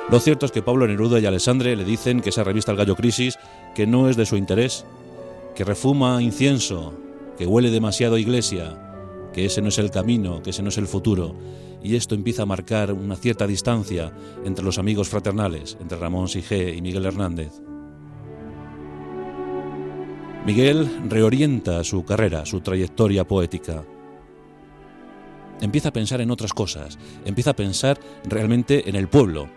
Lo 0.09 0.19
cierto 0.19 0.45
es 0.45 0.51
que 0.51 0.63
Pablo 0.63 0.87
Neruda 0.87 1.19
y 1.19 1.25
Alessandre 1.27 1.75
le 1.75 1.85
dicen 1.85 2.21
que 2.21 2.29
esa 2.29 2.43
revista 2.43 2.71
El 2.71 2.77
Gallo 2.77 2.95
Crisis, 2.95 3.37
que 3.75 3.85
no 3.85 4.09
es 4.09 4.17
de 4.17 4.25
su 4.25 4.37
interés, 4.37 4.85
que 5.55 5.63
refuma 5.63 6.21
incienso, 6.23 6.93
que 7.37 7.45
huele 7.45 7.69
demasiado 7.69 8.15
a 8.15 8.19
iglesia, 8.19 8.75
que 9.33 9.45
ese 9.45 9.61
no 9.61 9.69
es 9.69 9.77
el 9.77 9.91
camino, 9.91 10.41
que 10.41 10.49
ese 10.49 10.63
no 10.63 10.69
es 10.69 10.77
el 10.79 10.87
futuro, 10.87 11.35
y 11.83 11.95
esto 11.95 12.15
empieza 12.15 12.43
a 12.43 12.47
marcar 12.47 12.91
una 12.91 13.15
cierta 13.15 13.45
distancia 13.45 14.11
entre 14.43 14.65
los 14.65 14.79
amigos 14.79 15.09
fraternales, 15.09 15.77
entre 15.79 15.99
Ramón 15.99 16.27
Sige 16.27 16.75
y 16.75 16.81
Miguel 16.81 17.05
Hernández. 17.05 17.51
Miguel 20.45 20.89
reorienta 21.07 21.83
su 21.83 22.03
carrera, 22.03 22.45
su 22.45 22.61
trayectoria 22.61 23.27
poética. 23.27 23.83
Empieza 25.61 25.89
a 25.89 25.93
pensar 25.93 26.21
en 26.21 26.31
otras 26.31 26.53
cosas, 26.53 26.97
empieza 27.25 27.51
a 27.51 27.55
pensar 27.55 27.99
realmente 28.23 28.89
en 28.89 28.95
el 28.95 29.07
pueblo. 29.07 29.49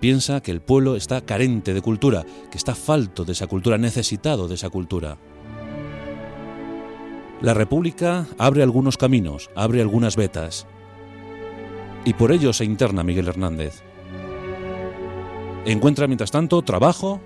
Piensa 0.00 0.40
que 0.40 0.50
el 0.50 0.62
pueblo 0.62 0.96
está 0.96 1.20
carente 1.20 1.74
de 1.74 1.82
cultura, 1.82 2.24
que 2.50 2.56
está 2.56 2.74
falto 2.74 3.24
de 3.24 3.32
esa 3.32 3.46
cultura, 3.46 3.76
necesitado 3.76 4.48
de 4.48 4.54
esa 4.54 4.70
cultura. 4.70 5.18
La 7.42 7.54
República 7.54 8.26
abre 8.38 8.62
algunos 8.62 8.96
caminos, 8.96 9.50
abre 9.54 9.80
algunas 9.80 10.16
vetas. 10.16 10.66
Y 12.04 12.14
por 12.14 12.32
ello 12.32 12.52
se 12.52 12.64
interna 12.64 13.02
Miguel 13.02 13.28
Hernández. 13.28 13.82
Encuentra, 15.66 16.06
mientras 16.06 16.30
tanto, 16.30 16.62
trabajo, 16.62 17.20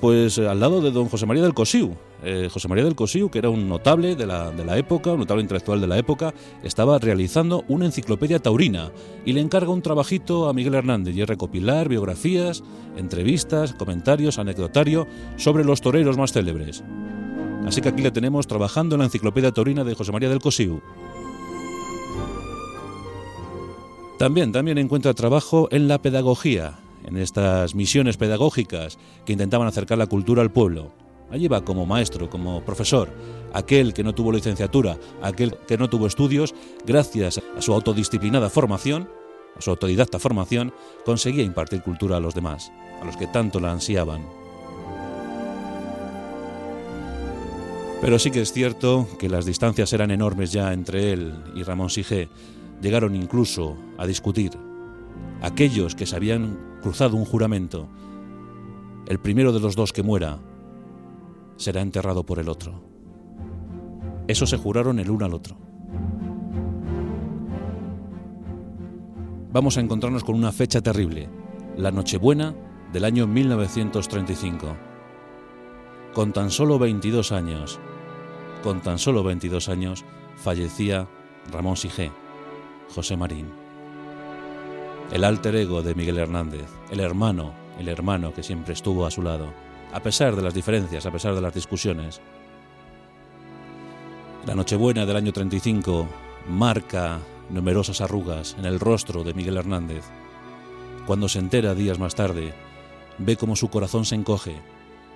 pues 0.00 0.38
al 0.38 0.60
lado 0.60 0.80
de 0.80 0.90
don 0.90 1.08
José 1.08 1.26
María 1.26 1.42
del 1.42 1.54
Cosiu. 1.54 1.94
Eh, 2.22 2.48
José 2.50 2.68
María 2.68 2.84
del 2.84 2.94
Cosiu, 2.94 3.30
que 3.30 3.38
era 3.38 3.50
un 3.50 3.68
notable 3.68 4.16
de 4.16 4.26
la, 4.26 4.50
de 4.50 4.64
la 4.64 4.78
época, 4.78 5.12
un 5.12 5.20
notable 5.20 5.42
intelectual 5.42 5.80
de 5.80 5.86
la 5.86 5.98
época, 5.98 6.34
estaba 6.62 6.98
realizando 6.98 7.64
una 7.68 7.86
enciclopedia 7.86 8.38
taurina 8.38 8.90
y 9.24 9.32
le 9.32 9.40
encarga 9.40 9.70
un 9.70 9.82
trabajito 9.82 10.48
a 10.48 10.52
Miguel 10.52 10.74
Hernández 10.74 11.14
y 11.14 11.22
es 11.22 11.28
recopilar 11.28 11.88
biografías, 11.88 12.62
entrevistas, 12.96 13.74
comentarios, 13.74 14.38
anecdotario 14.38 15.06
sobre 15.36 15.64
los 15.64 15.80
toreros 15.80 16.16
más 16.16 16.32
célebres. 16.32 16.82
Así 17.66 17.80
que 17.80 17.88
aquí 17.88 18.02
le 18.02 18.12
tenemos 18.12 18.46
trabajando 18.46 18.94
en 18.94 19.00
la 19.00 19.06
enciclopedia 19.06 19.52
taurina 19.52 19.84
de 19.84 19.94
José 19.94 20.12
María 20.12 20.28
del 20.28 20.40
Cosiu. 20.40 20.80
También, 24.18 24.50
también 24.50 24.78
encuentra 24.78 25.12
trabajo 25.12 25.68
en 25.70 25.88
la 25.88 26.00
pedagogía, 26.00 26.78
en 27.06 27.16
estas 27.16 27.74
misiones 27.74 28.16
pedagógicas 28.16 28.98
que 29.24 29.32
intentaban 29.32 29.68
acercar 29.68 29.98
la 29.98 30.06
cultura 30.06 30.42
al 30.42 30.52
pueblo. 30.52 30.92
Allí 31.30 31.48
va 31.48 31.64
como 31.64 31.86
maestro, 31.86 32.30
como 32.30 32.64
profesor, 32.64 33.10
aquel 33.52 33.94
que 33.94 34.04
no 34.04 34.14
tuvo 34.14 34.32
licenciatura, 34.32 34.98
aquel 35.22 35.56
que 35.66 35.78
no 35.78 35.88
tuvo 35.88 36.06
estudios, 36.06 36.54
gracias 36.84 37.40
a 37.56 37.62
su 37.62 37.72
autodisciplinada 37.72 38.50
formación, 38.50 39.08
a 39.56 39.60
su 39.60 39.70
autodidacta 39.70 40.18
formación, 40.18 40.72
conseguía 41.04 41.42
impartir 41.42 41.82
cultura 41.82 42.18
a 42.18 42.20
los 42.20 42.34
demás, 42.34 42.70
a 43.00 43.04
los 43.04 43.16
que 43.16 43.26
tanto 43.26 43.58
la 43.58 43.72
ansiaban. 43.72 44.22
Pero 48.00 48.18
sí 48.18 48.30
que 48.30 48.42
es 48.42 48.52
cierto 48.52 49.08
que 49.18 49.28
las 49.28 49.46
distancias 49.46 49.92
eran 49.92 50.10
enormes 50.10 50.52
ya 50.52 50.72
entre 50.72 51.12
él 51.12 51.34
y 51.54 51.62
Ramón 51.62 51.90
Sige. 51.90 52.28
Llegaron 52.82 53.16
incluso 53.16 53.76
a 53.96 54.06
discutir. 54.06 54.52
Aquellos 55.40 55.94
que 55.94 56.06
se 56.06 56.14
cruzado 56.82 57.16
un 57.16 57.24
juramento, 57.24 57.88
el 59.06 59.18
primero 59.18 59.52
de 59.52 59.60
los 59.60 59.76
dos 59.76 59.92
que 59.92 60.02
muera 60.02 60.38
será 61.56 61.80
enterrado 61.80 62.24
por 62.24 62.38
el 62.38 62.48
otro. 62.48 62.82
Eso 64.28 64.46
se 64.46 64.56
juraron 64.56 64.98
el 64.98 65.10
uno 65.10 65.24
al 65.24 65.34
otro. 65.34 65.56
Vamos 69.52 69.78
a 69.78 69.80
encontrarnos 69.80 70.24
con 70.24 70.34
una 70.34 70.52
fecha 70.52 70.82
terrible, 70.82 71.28
la 71.76 71.90
Nochebuena 71.90 72.54
del 72.92 73.04
año 73.04 73.26
1935. 73.26 74.76
Con 76.12 76.32
tan 76.32 76.50
solo 76.50 76.78
22 76.78 77.32
años, 77.32 77.78
con 78.62 78.80
tan 78.80 78.98
solo 78.98 79.22
22 79.22 79.68
años, 79.68 80.04
fallecía 80.36 81.08
Ramón 81.50 81.76
Sige, 81.76 82.10
José 82.94 83.16
Marín. 83.16 83.65
El 85.12 85.22
alter 85.22 85.54
ego 85.54 85.82
de 85.82 85.94
Miguel 85.94 86.18
Hernández, 86.18 86.66
el 86.90 86.98
hermano, 86.98 87.54
el 87.78 87.88
hermano 87.88 88.34
que 88.34 88.42
siempre 88.42 88.74
estuvo 88.74 89.06
a 89.06 89.10
su 89.10 89.22
lado, 89.22 89.52
a 89.92 90.00
pesar 90.00 90.34
de 90.34 90.42
las 90.42 90.52
diferencias, 90.52 91.06
a 91.06 91.12
pesar 91.12 91.34
de 91.34 91.40
las 91.40 91.54
discusiones. 91.54 92.20
La 94.46 94.56
Nochebuena 94.56 95.06
del 95.06 95.16
año 95.16 95.32
35 95.32 96.08
marca 96.48 97.20
numerosas 97.50 98.00
arrugas 98.00 98.56
en 98.58 98.64
el 98.64 98.80
rostro 98.80 99.22
de 99.22 99.32
Miguel 99.32 99.56
Hernández. 99.56 100.04
Cuando 101.06 101.28
se 101.28 101.38
entera 101.38 101.76
días 101.76 102.00
más 102.00 102.16
tarde, 102.16 102.52
ve 103.18 103.36
como 103.36 103.54
su 103.54 103.70
corazón 103.70 104.04
se 104.04 104.16
encoge, 104.16 104.56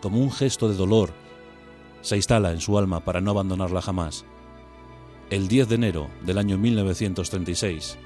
como 0.00 0.20
un 0.20 0.31
gesto 0.31 0.68
de 0.68 0.76
dolor 0.76 1.11
se 2.00 2.16
instala 2.16 2.53
en 2.53 2.61
su 2.61 2.79
alma 2.79 3.00
para 3.00 3.20
no 3.20 3.33
abandonarla 3.33 3.83
jamás. 3.83 4.24
El 5.31 5.48
10 5.48 5.68
de 5.68 5.74
enero 5.74 6.09
del 6.22 6.38
año 6.38 6.59
1936, 6.59 7.98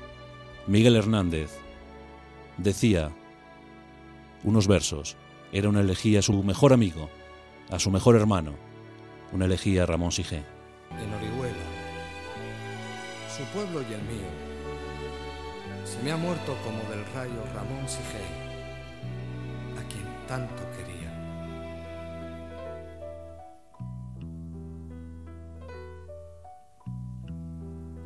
Miguel 0.66 0.96
Hernández 0.96 1.63
decía 2.58 3.10
unos 4.42 4.66
versos. 4.66 5.16
Era 5.52 5.68
una 5.68 5.80
elegía 5.80 6.18
a 6.18 6.22
su 6.22 6.42
mejor 6.42 6.72
amigo, 6.72 7.08
a 7.70 7.78
su 7.78 7.90
mejor 7.90 8.16
hermano, 8.16 8.54
una 9.32 9.44
elegía 9.44 9.84
a 9.84 9.86
Ramón 9.86 10.12
Sige. 10.12 10.38
En 10.90 11.12
Orihuela, 11.14 11.54
su 13.36 13.44
pueblo 13.52 13.80
y 13.82 13.94
el 13.94 14.02
mío, 14.02 14.28
se 15.84 16.02
me 16.02 16.12
ha 16.12 16.16
muerto 16.16 16.56
como 16.64 16.78
del 16.90 17.04
rayo 17.14 17.42
Ramón 17.54 17.88
Sige, 17.88 18.24
a 19.78 19.88
quien 19.88 20.06
tanto 20.26 20.62
quería. 20.76 20.93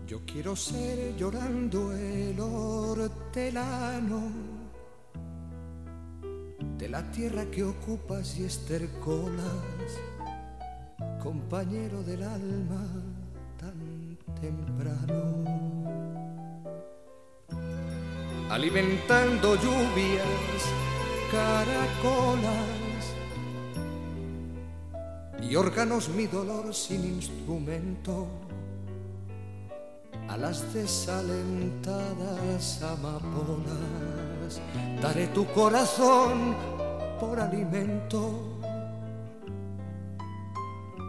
Yo 0.09 0.21
quiero 0.25 0.57
ser 0.57 1.15
llorando 1.19 1.93
el 1.93 2.41
hortelano 2.41 4.23
de 6.79 6.89
la 6.89 7.03
tierra 7.13 7.45
que 7.51 7.63
ocupas 7.63 8.39
y 8.39 8.45
estercolas, 8.45 9.45
compañero 11.23 12.03
del 12.03 12.23
alma 12.23 12.87
tan 13.59 14.17
temprano. 14.41 15.45
Alimentando 18.49 19.57
lluvias, 19.57 20.63
caracolas 21.31 23.05
y 25.43 25.55
órganos 25.55 26.09
mi 26.09 26.27
dolor 26.27 26.75
sin 26.75 27.05
instrumento 27.05 28.48
a 30.29 30.37
las 30.37 30.75
desalentadas 30.75 32.83
amapolas. 32.83 34.61
Daré 35.01 35.29
tu 35.29 35.47
corazón 35.47 36.55
por 37.19 37.41
alimento. 37.41 38.59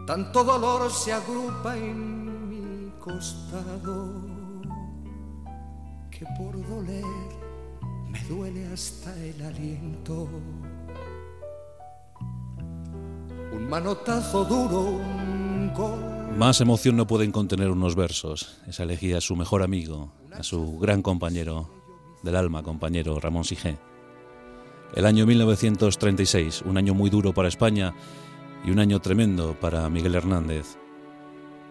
Tanto 0.06 0.42
dolor 0.42 0.90
se 0.90 1.12
agrupa 1.12 1.76
en 1.76 2.48
mi 2.48 2.90
costado 2.98 4.08
que 6.10 6.24
por 6.36 6.66
doler 6.68 7.04
me 8.08 8.20
duele 8.24 8.72
hasta 8.72 9.14
el 9.16 9.42
aliento. 9.42 10.26
Un 13.52 13.68
manotazo 13.68 14.44
duro, 14.44 14.80
un 14.80 15.70
más 16.36 16.60
emoción 16.60 16.96
no 16.96 17.06
pueden 17.06 17.32
contener 17.32 17.70
unos 17.70 17.96
versos. 17.96 18.58
Esa 18.66 18.84
elegía 18.84 19.18
a 19.18 19.20
su 19.20 19.36
mejor 19.36 19.62
amigo, 19.62 20.12
a 20.32 20.42
su 20.42 20.78
gran 20.78 21.02
compañero 21.02 21.70
del 22.22 22.36
alma, 22.36 22.62
compañero 22.62 23.18
Ramón 23.20 23.44
Sige. 23.44 23.78
El 24.94 25.06
año 25.06 25.26
1936, 25.26 26.62
un 26.66 26.76
año 26.76 26.94
muy 26.94 27.10
duro 27.10 27.32
para 27.32 27.48
España 27.48 27.94
y 28.64 28.70
un 28.70 28.78
año 28.78 29.00
tremendo 29.00 29.54
para 29.60 29.88
Miguel 29.88 30.14
Hernández. 30.14 30.76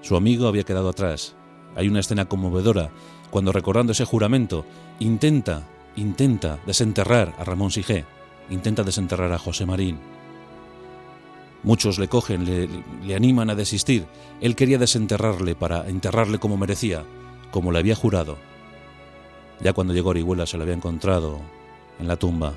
Su 0.02 0.16
amigo 0.16 0.48
había 0.48 0.64
quedado 0.64 0.90
atrás. 0.90 1.36
Hay 1.76 1.88
una 1.88 2.00
escena 2.00 2.26
conmovedora 2.26 2.92
cuando 3.30 3.52
recordando 3.52 3.92
ese 3.92 4.06
juramento 4.06 4.66
intenta, 5.00 5.68
intenta 5.96 6.60
desenterrar 6.66 7.36
a 7.38 7.44
Ramón 7.44 7.72
Sige, 7.72 8.06
intenta 8.50 8.84
desenterrar 8.84 9.32
a 9.32 9.38
José 9.38 9.66
Marín. 9.66 10.00
Muchos 11.64 12.00
le 12.00 12.08
cogen, 12.08 12.46
le, 12.46 13.16
animan 13.16 13.50
a 13.50 13.56
desistir. 13.56 14.06
Él 14.40 14.56
quería 14.56 14.78
desenterrarle 14.78 15.56
para 15.56 15.88
enterrarle 15.90 16.40
como 16.40 16.58
merecía, 16.58 17.04
como 17.52 17.72
le 17.72 17.80
había 17.80 17.96
jurado. 17.96 18.38
Ya 19.60 19.74
cuando 19.74 19.94
llegó 19.94 20.10
Orihuela 20.12 20.46
se 20.46 20.58
lo 20.58 20.64
había 20.64 20.76
encontrado 20.76 21.40
en 22.00 22.08
la 22.08 22.16
tumba. 22.16 22.54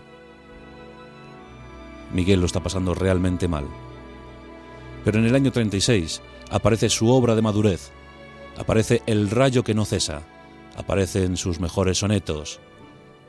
Miguel 2.13 2.41
lo 2.41 2.47
está 2.47 2.61
pasando 2.61 2.95
realmente 2.95 3.49
mal. 3.49 3.65
Pero 5.05 5.19
en 5.19 5.25
el 5.25 5.35
año 5.35 5.51
36 5.51 6.23
aparece 6.51 6.89
su 6.89 7.09
obra 7.09 7.35
de 7.35 7.43
madurez, 7.43 7.91
aparece 8.57 9.03
El 9.07 9.31
rayo 9.31 9.65
que 9.65 9.75
no 9.75 9.85
cesa, 9.85 10.23
aparecen 10.77 11.37
sus 11.37 11.59
mejores 11.59 11.99
sonetos, 11.99 12.61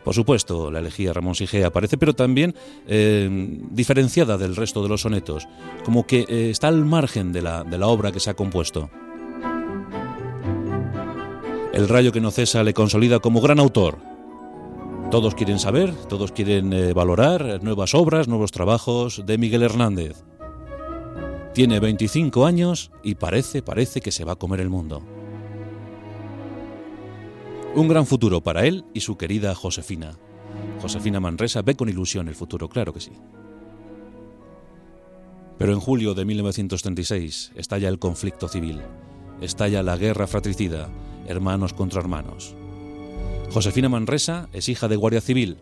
por 0.04 0.14
supuesto, 0.14 0.70
la 0.70 0.80
elegía 0.80 1.14
Ramón 1.14 1.36
Sige 1.36 1.64
aparece, 1.64 1.98
pero 1.98 2.14
también 2.14 2.54
eh, 2.88 3.30
diferenciada 3.72 4.38
del 4.38 4.56
resto 4.56 4.84
de 4.84 4.90
los 4.90 5.02
sonetos, 5.02 5.48
como 5.86 6.06
que 6.06 6.26
eh, 6.28 6.50
está 6.50 6.68
al 6.68 6.84
margen 6.86 7.32
de 7.32 7.42
la, 7.42 7.64
de 7.64 7.78
la 7.78 7.88
obra 7.88 8.12
que 8.12 8.20
se 8.20 8.30
ha 8.30 8.34
compuesto. 8.34 8.90
El 11.74 11.90
rayo 11.90 12.12
que 12.12 12.22
no 12.22 12.32
cesa 12.32 12.64
le 12.64 12.74
consolida 12.74 13.20
como 13.20 13.42
gran 13.42 13.60
autor. 13.60 13.98
Todos 15.10 15.36
quieren 15.36 15.60
saber, 15.60 15.94
todos 16.08 16.32
quieren 16.32 16.74
eh, 16.74 16.94
valorar 16.94 17.64
nuevas 17.64 17.96
obras, 17.96 18.28
nuevos 18.28 18.52
trabajos 18.52 19.24
de 19.26 19.38
Miguel 19.38 19.64
Hernández. 19.64 20.24
Tiene 21.54 21.80
25 21.80 22.46
años 22.46 22.92
y 23.04 23.16
parece, 23.16 23.62
parece 23.62 24.02
que 24.02 24.12
se 24.12 24.26
va 24.26 24.34
a 24.34 24.38
comer 24.38 24.60
el 24.60 24.70
mundo. 24.70 25.04
Un 27.76 27.88
gran 27.88 28.06
futuro 28.06 28.42
para 28.42 28.68
él 28.68 28.86
y 28.94 29.00
su 29.00 29.18
querida 29.18 29.56
Josefina. 29.56 30.20
Josefina 30.80 31.20
Manresa 31.20 31.64
ve 31.64 31.76
con 31.76 31.90
ilusión 31.90 32.28
el 32.28 32.36
futuro, 32.36 32.70
claro 32.70 32.94
que 32.94 33.00
sí. 33.00 33.14
Pero 35.58 35.74
en 35.74 35.80
julio 35.80 36.14
de 36.14 36.24
1936 36.24 37.52
estalla 37.56 37.90
el 37.90 37.98
conflicto 37.98 38.48
civil, 38.48 38.84
estalla 39.42 39.82
la 39.82 39.98
guerra 39.98 40.28
fratricida, 40.28 40.90
hermanos 41.26 41.74
contra 41.74 42.00
hermanos. 42.00 42.54
Josefina 43.52 43.90
Manresa 43.90 44.50
es 44.54 44.70
hija 44.70 44.88
de 44.88 44.96
guardia 44.96 45.22
civil 45.22 45.58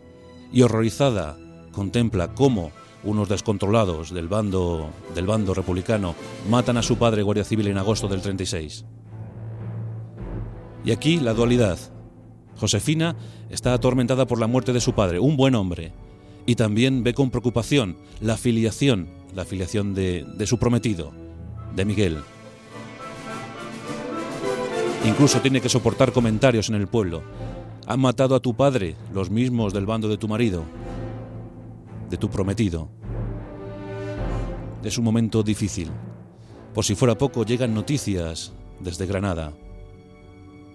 y 0.52 0.63
horrorizada 0.63 1.38
contempla 1.71 2.34
cómo 2.34 2.71
unos 3.06 3.30
descontrolados 3.30 4.13
del 4.13 4.28
bando, 4.28 4.89
del 5.15 5.28
bando 5.28 5.54
republicano 5.54 6.13
matan 6.50 6.76
a 6.76 6.84
su 6.84 6.97
padre 6.97 7.24
guardia 7.24 7.45
civil 7.45 7.67
en 7.67 7.78
agosto 7.78 8.10
del 8.10 8.21
36. 8.21 8.84
Y 10.84 10.91
aquí 10.91 11.21
la 11.21 11.34
dualidad. 11.34 11.80
Josefina 12.62 13.17
está 13.50 13.74
atormentada 13.74 14.26
por 14.26 14.39
la 14.39 14.47
muerte 14.47 14.71
de 14.71 14.80
su 14.80 14.93
padre, 14.93 15.19
un 15.19 15.36
buen 15.36 15.56
hombre, 15.56 15.91
y 16.45 16.56
también 16.56 17.04
ve 17.04 17.13
con 17.13 17.30
preocupación 17.30 17.97
la 18.21 18.38
filiación, 18.38 19.10
la 19.36 19.43
filiación 19.43 19.93
de, 19.93 20.26
de 20.38 20.47
su 20.47 20.58
prometido, 20.58 21.12
de 21.76 21.84
Miguel. 21.84 22.19
Incluso 25.06 25.41
tiene 25.41 25.60
que 25.60 25.67
soportar 25.67 26.13
comentarios 26.13 26.69
en 26.69 26.76
el 26.76 26.88
pueblo. 26.88 27.24
Han 27.88 28.00
matado 28.00 28.36
a 28.36 28.39
tu 28.39 28.56
padre, 28.56 28.95
los 29.12 29.30
mismos 29.30 29.74
del 29.74 29.86
bando 29.86 30.08
de 30.08 30.17
tu 30.17 30.30
marido 30.30 30.63
de 32.12 32.17
tu 32.17 32.30
prometido. 32.30 32.89
Es 34.84 34.97
un 34.97 35.06
momento 35.06 35.41
difícil. 35.41 35.89
Por 36.76 36.86
si 36.86 36.93
fuera 36.93 37.17
poco, 37.17 37.43
llegan 37.45 37.74
noticias 37.74 38.52
desde 38.80 39.08
Granada. 39.08 39.54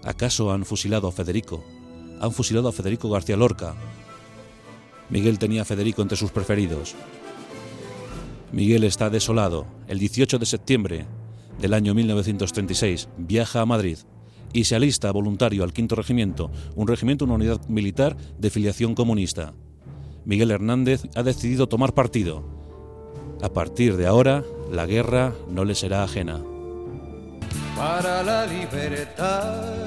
¿Acaso 0.03 0.51
han 0.51 0.65
fusilado 0.65 1.09
a 1.09 1.13
Federico? 1.13 1.63
Han 2.21 2.33
fusilado 2.33 2.69
a 2.69 2.73
Federico 2.73 3.11
García 3.11 3.37
Lorca. 3.37 3.75
Miguel 5.11 5.39
tenía 5.39 5.63
a 5.63 5.65
Federico 5.65 6.03
entre 6.03 6.17
sus 6.17 6.31
preferidos. 6.31 6.95
Miguel 8.53 8.85
está 8.85 9.11
desolado. 9.11 9.67
El 9.89 9.99
18 9.99 10.39
de 10.39 10.47
septiembre 10.47 11.07
del 11.61 11.75
año 11.75 11.95
1936 11.95 13.09
viaja 13.17 13.61
a 13.61 13.67
Madrid 13.67 13.99
y 14.53 14.65
se 14.65 14.77
alista 14.77 15.11
voluntario 15.13 15.65
al 15.65 15.73
quinto 15.73 15.95
regimiento, 15.95 16.51
un 16.75 16.89
regimiento, 16.89 17.25
una 17.25 17.35
unidad 17.35 17.67
militar 17.69 18.17
de 18.39 18.51
filiación 18.51 18.95
comunista. 18.95 19.53
Miguel 20.25 20.51
Hernández 20.51 21.03
ha 21.15 21.23
decidido 21.23 21.69
tomar 21.69 21.95
partido. 21.95 22.45
A 23.43 23.53
partir 23.53 23.97
de 23.97 24.07
ahora, 24.07 24.45
la 24.73 24.87
guerra 24.87 25.35
no 25.49 25.65
le 25.65 25.75
será 25.75 26.03
ajena. 26.03 26.43
Para 27.77 28.23
la 28.23 28.47
libertad, 28.47 29.87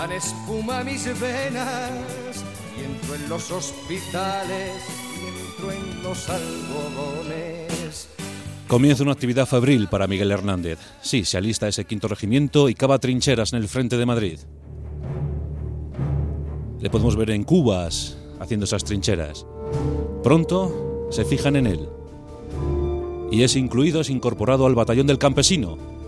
Dan 0.00 0.12
espuma 0.12 0.82
mis 0.82 1.04
venas 1.20 1.90
y 2.74 2.84
entro 2.84 3.16
en 3.16 3.28
los 3.28 3.50
hospitales 3.50 4.82
y 5.14 5.26
entro 5.28 5.72
en 5.72 6.02
los 6.02 6.26
algodones. 6.30 8.08
Comienza 8.66 9.02
una 9.02 9.12
actividad 9.12 9.44
febril 9.44 9.88
para 9.88 10.06
Miguel 10.06 10.30
Hernández. 10.30 10.78
Sí, 11.02 11.26
se 11.26 11.36
alista 11.36 11.68
ese 11.68 11.84
quinto 11.84 12.08
regimiento 12.08 12.70
y 12.70 12.74
cava 12.74 12.98
trincheras 12.98 13.52
en 13.52 13.58
el 13.58 13.68
frente 13.68 13.98
de 13.98 14.06
Madrid. 14.06 14.38
Le 16.78 16.88
podemos 16.88 17.14
ver 17.16 17.32
en 17.32 17.44
cubas, 17.44 18.16
haciendo 18.40 18.64
esas 18.64 18.84
trincheras. 18.84 19.44
Pronto 20.22 21.08
se 21.10 21.26
fijan 21.26 21.56
en 21.56 21.66
él 21.66 21.88
y 23.30 23.42
es 23.42 23.54
incluido, 23.54 24.00
es 24.00 24.08
incorporado 24.08 24.64
al 24.64 24.74
batallón 24.74 25.08
del 25.08 25.18
campesino. 25.18 25.99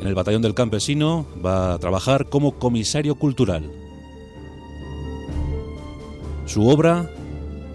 En 0.00 0.06
el 0.06 0.14
batallón 0.14 0.42
del 0.42 0.54
campesino 0.54 1.26
va 1.44 1.74
a 1.74 1.78
trabajar 1.78 2.28
como 2.28 2.58
comisario 2.58 3.16
cultural. 3.16 3.70
Su 6.46 6.68
obra 6.68 7.10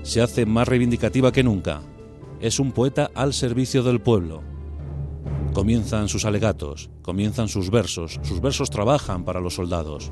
se 0.04 0.22
hace 0.22 0.46
más 0.46 0.68
reivindicativa 0.68 1.32
que 1.32 1.44
nunca. 1.44 1.82
Es 2.40 2.60
un 2.60 2.72
poeta 2.72 3.12
al 3.14 3.34
servicio 3.34 3.84
del 3.84 4.02
pueblo. 4.02 4.42
Comienzan 5.54 6.10
sus 6.10 6.26
alegatos, 6.26 6.90
comienzan 7.02 7.48
sus 7.48 7.70
versos, 7.70 8.20
sus 8.24 8.42
versos 8.42 8.70
trabajan 8.70 9.24
para 9.26 9.40
los 9.40 9.56
soldados. 9.56 10.12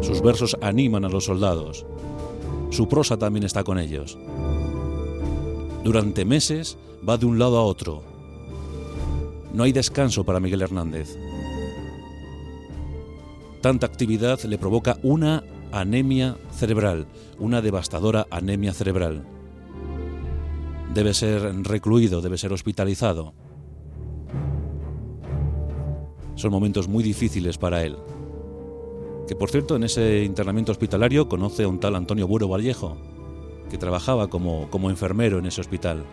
Sus 0.00 0.20
versos 0.22 0.56
animan 0.60 1.04
a 1.04 1.08
los 1.08 1.24
soldados. 1.24 1.86
Su 2.70 2.88
prosa 2.88 3.16
también 3.16 3.44
está 3.44 3.64
con 3.64 3.78
ellos. 3.78 4.18
Durante 5.84 6.24
meses 6.24 6.76
va 7.08 7.16
de 7.16 7.26
un 7.26 7.38
lado 7.38 7.58
a 7.58 7.62
otro. 7.62 8.15
No 9.56 9.62
hay 9.62 9.72
descanso 9.72 10.22
para 10.22 10.38
Miguel 10.38 10.60
Hernández. 10.60 11.16
Tanta 13.62 13.86
actividad 13.86 14.38
le 14.42 14.58
provoca 14.58 14.98
una 15.02 15.44
anemia 15.72 16.36
cerebral, 16.52 17.06
una 17.38 17.62
devastadora 17.62 18.26
anemia 18.30 18.74
cerebral. 18.74 19.24
Debe 20.92 21.14
ser 21.14 21.40
recluido, 21.62 22.20
debe 22.20 22.36
ser 22.36 22.52
hospitalizado. 22.52 23.32
Son 26.34 26.50
momentos 26.50 26.86
muy 26.86 27.02
difíciles 27.02 27.56
para 27.56 27.82
él 27.82 27.96
que 29.26 29.34
por 29.34 29.50
cierto 29.50 29.74
en 29.74 29.84
ese 29.84 30.22
internamiento 30.22 30.70
hospitalario 30.70 31.28
conoce 31.28 31.64
a 31.64 31.68
un 31.68 31.80
tal 31.80 31.96
Antonio 31.96 32.28
Buro 32.28 32.46
Vallejo, 32.46 32.96
que 33.70 33.78
trabajaba 33.78 34.28
como, 34.28 34.70
como 34.70 34.90
enfermero 34.90 35.38
en 35.38 35.46
ese 35.46 35.62
hospital. 35.62 36.04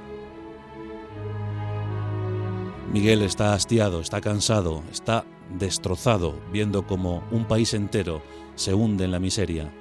Miguel 2.94 3.24
está 3.24 3.54
hastiado, 3.54 4.00
está 4.00 4.22
cansado, 4.22 4.84
está 4.92 5.26
destrozado, 5.58 6.40
viendo 6.52 6.88
como 6.88 7.24
un 7.32 7.46
país 7.46 7.74
entero 7.74 8.22
se 8.56 8.74
hunde 8.74 9.04
en 9.04 9.12
la 9.12 9.20
miseria. 9.20 9.74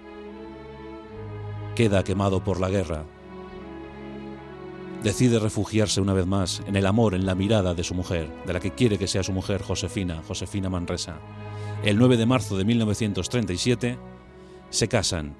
Queda 1.76 2.02
quemado 2.02 2.42
por 2.42 2.58
la 2.58 2.70
guerra. 2.70 3.04
Decide 5.04 5.38
refugiarse 5.38 6.00
una 6.00 6.14
vez 6.14 6.26
más 6.26 6.62
en 6.66 6.74
el 6.74 6.86
amor, 6.86 7.14
en 7.14 7.26
la 7.26 7.34
mirada 7.34 7.74
de 7.74 7.84
su 7.84 7.94
mujer, 7.94 8.30
de 8.46 8.52
la 8.52 8.60
que 8.60 8.70
quiere 8.70 8.98
que 8.98 9.08
sea 9.08 9.22
su 9.22 9.32
mujer, 9.32 9.62
Josefina, 9.62 10.22
Josefina 10.26 10.70
Manresa 10.70 11.18
el 11.84 11.98
9 11.98 12.16
de 12.16 12.26
marzo 12.26 12.56
de 12.56 12.64
1937, 12.64 13.98
se 14.70 14.88
casan 14.88 15.34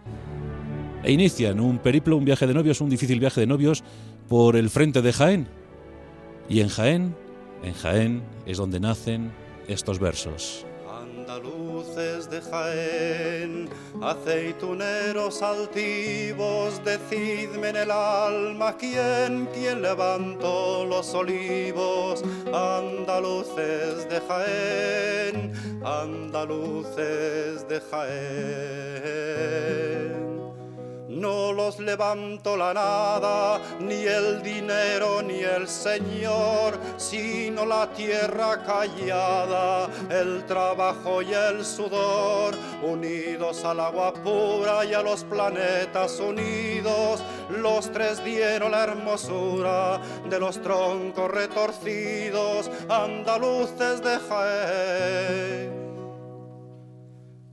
e 1.04 1.12
inician 1.12 1.60
un 1.60 1.78
periplo, 1.78 2.16
un 2.16 2.24
viaje 2.24 2.46
de 2.46 2.54
novios, 2.54 2.80
un 2.80 2.90
difícil 2.90 3.18
viaje 3.18 3.40
de 3.40 3.46
novios 3.46 3.82
por 4.28 4.56
el 4.56 4.70
frente 4.70 5.02
de 5.02 5.12
Jaén. 5.12 5.48
Y 6.48 6.60
en 6.60 6.68
Jaén, 6.68 7.16
en 7.62 7.74
Jaén 7.74 8.22
es 8.46 8.58
donde 8.58 8.80
nacen 8.80 9.32
estos 9.68 9.98
versos 9.98 10.66
andaluces 11.32 12.28
de 12.30 12.40
Jaén, 12.42 13.68
aceituneros 14.02 15.42
altivos, 15.42 16.84
decidme 16.84 17.70
en 17.70 17.76
el 17.76 17.90
alma 17.90 18.76
quién, 18.76 19.48
quién 19.54 19.80
levantó 19.82 20.84
los 20.84 21.14
olivos, 21.14 22.22
andaluces 22.52 24.08
de 24.10 24.20
Jaén, 24.28 25.52
andaluces 25.84 27.66
de 27.68 27.80
Jaén. 27.90 29.42
No 31.08 31.52
los 31.52 31.78
levanto 31.78 32.56
la 32.56 32.74
nada, 32.74 33.60
ni 33.78 34.04
el 34.04 34.42
dinero, 34.42 35.22
ni 35.22 35.40
el 35.40 35.68
Señor, 35.68 36.78
sino 37.12 37.66
la 37.66 37.92
tierra 37.92 38.62
callada, 38.64 39.86
el 40.08 40.46
trabajo 40.46 41.20
y 41.20 41.30
el 41.30 41.62
sudor, 41.62 42.54
unidos 42.82 43.62
al 43.66 43.80
agua 43.80 44.14
pura 44.14 44.82
y 44.86 44.94
a 44.94 45.02
los 45.02 45.22
planetas 45.24 46.18
unidos, 46.20 47.22
los 47.50 47.92
tres 47.92 48.24
dieron 48.24 48.72
la 48.72 48.84
hermosura 48.84 50.00
de 50.30 50.40
los 50.40 50.62
troncos 50.62 51.30
retorcidos, 51.30 52.70
andaluces 52.88 54.02
de 54.02 54.18
Jaén. 54.28 55.82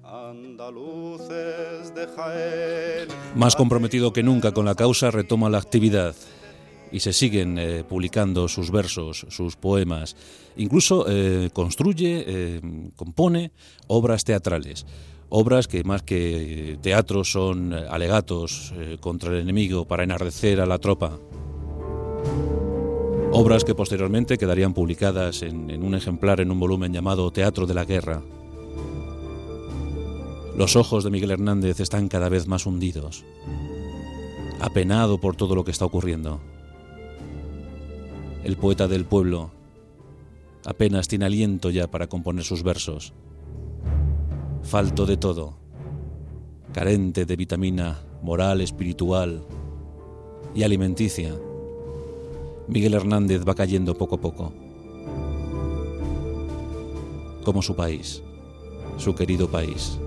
Andaluces 0.06 1.94
de 1.94 2.08
Jaén. 2.16 3.08
Más 3.36 3.58
comprometido 3.58 4.14
que 4.14 4.24
nunca 4.24 4.54
con 4.54 4.64
la 4.64 4.76
causa, 4.76 5.12
retoma 5.12 5.50
la 5.50 5.58
actividad 5.58 6.16
y 6.92 7.00
se 7.00 7.14
siguen 7.14 7.58
eh, 7.58 7.84
publicando 7.88 8.48
sus 8.48 8.72
versos, 8.72 9.26
sus 9.30 9.56
poemas. 9.56 10.16
Incluso 10.58 11.06
eh, 11.08 11.50
construye, 11.54 12.24
eh, 12.28 12.62
compone 12.96 13.52
obras 13.88 14.24
teatrales. 14.24 14.86
Obras 15.30 15.68
que 15.68 15.84
más 15.84 16.02
que 16.02 16.80
teatro 16.82 17.24
son 17.24 17.72
alegatos 17.72 18.74
contra 19.00 19.30
el 19.30 19.42
enemigo 19.42 19.86
para 19.86 20.04
enardecer 20.04 20.60
a 20.60 20.66
la 20.66 20.80
tropa. 20.80 21.20
Obras 23.32 23.64
que 23.64 23.76
posteriormente 23.76 24.40
quedarían 24.40 24.74
publicadas 24.74 25.44
en, 25.44 25.70
en 25.70 25.84
un 25.84 25.94
ejemplar 25.94 26.42
en 26.42 26.50
un 26.50 26.60
volumen 26.60 26.92
llamado 26.92 27.30
Teatro 27.30 27.68
de 27.68 27.76
la 27.76 27.86
Guerra. 27.86 28.24
Los 30.58 30.76
ojos 30.76 31.04
de 31.04 31.12
Miguel 31.12 31.30
Hernández 31.30 31.80
están 31.80 32.08
cada 32.08 32.28
vez 32.28 32.48
más 32.48 32.66
hundidos, 32.66 33.24
apenado 34.60 35.20
por 35.20 35.36
todo 35.36 35.54
lo 35.54 35.64
que 35.64 35.70
está 35.70 35.86
ocurriendo 35.86 36.42
el 38.44 38.58
poeta 38.58 38.88
del 38.88 39.06
pueblo, 39.06 39.52
apenas 40.66 41.08
tiene 41.08 41.26
aliento 41.26 41.70
ya 41.70 41.90
para 41.90 42.08
componer 42.08 42.44
sus 42.44 42.64
versos. 42.64 43.14
Falto 44.64 45.06
de 45.06 45.18
todo, 45.18 45.58
carente 46.74 47.26
de 47.26 47.36
vitamina 47.36 48.00
moral, 48.22 48.62
espiritual 48.62 49.44
y 50.54 50.64
alimenticia, 50.64 51.34
Miguel 52.68 52.94
Hernández 52.94 53.44
va 53.48 53.56
cayendo 53.56 53.98
poco 53.98 54.16
a 54.16 54.22
poco. 54.22 54.54
Como 57.44 57.62
su 57.62 57.76
país, 57.76 58.22
su 58.98 59.16
querido 59.16 59.50
país. 59.50 60.00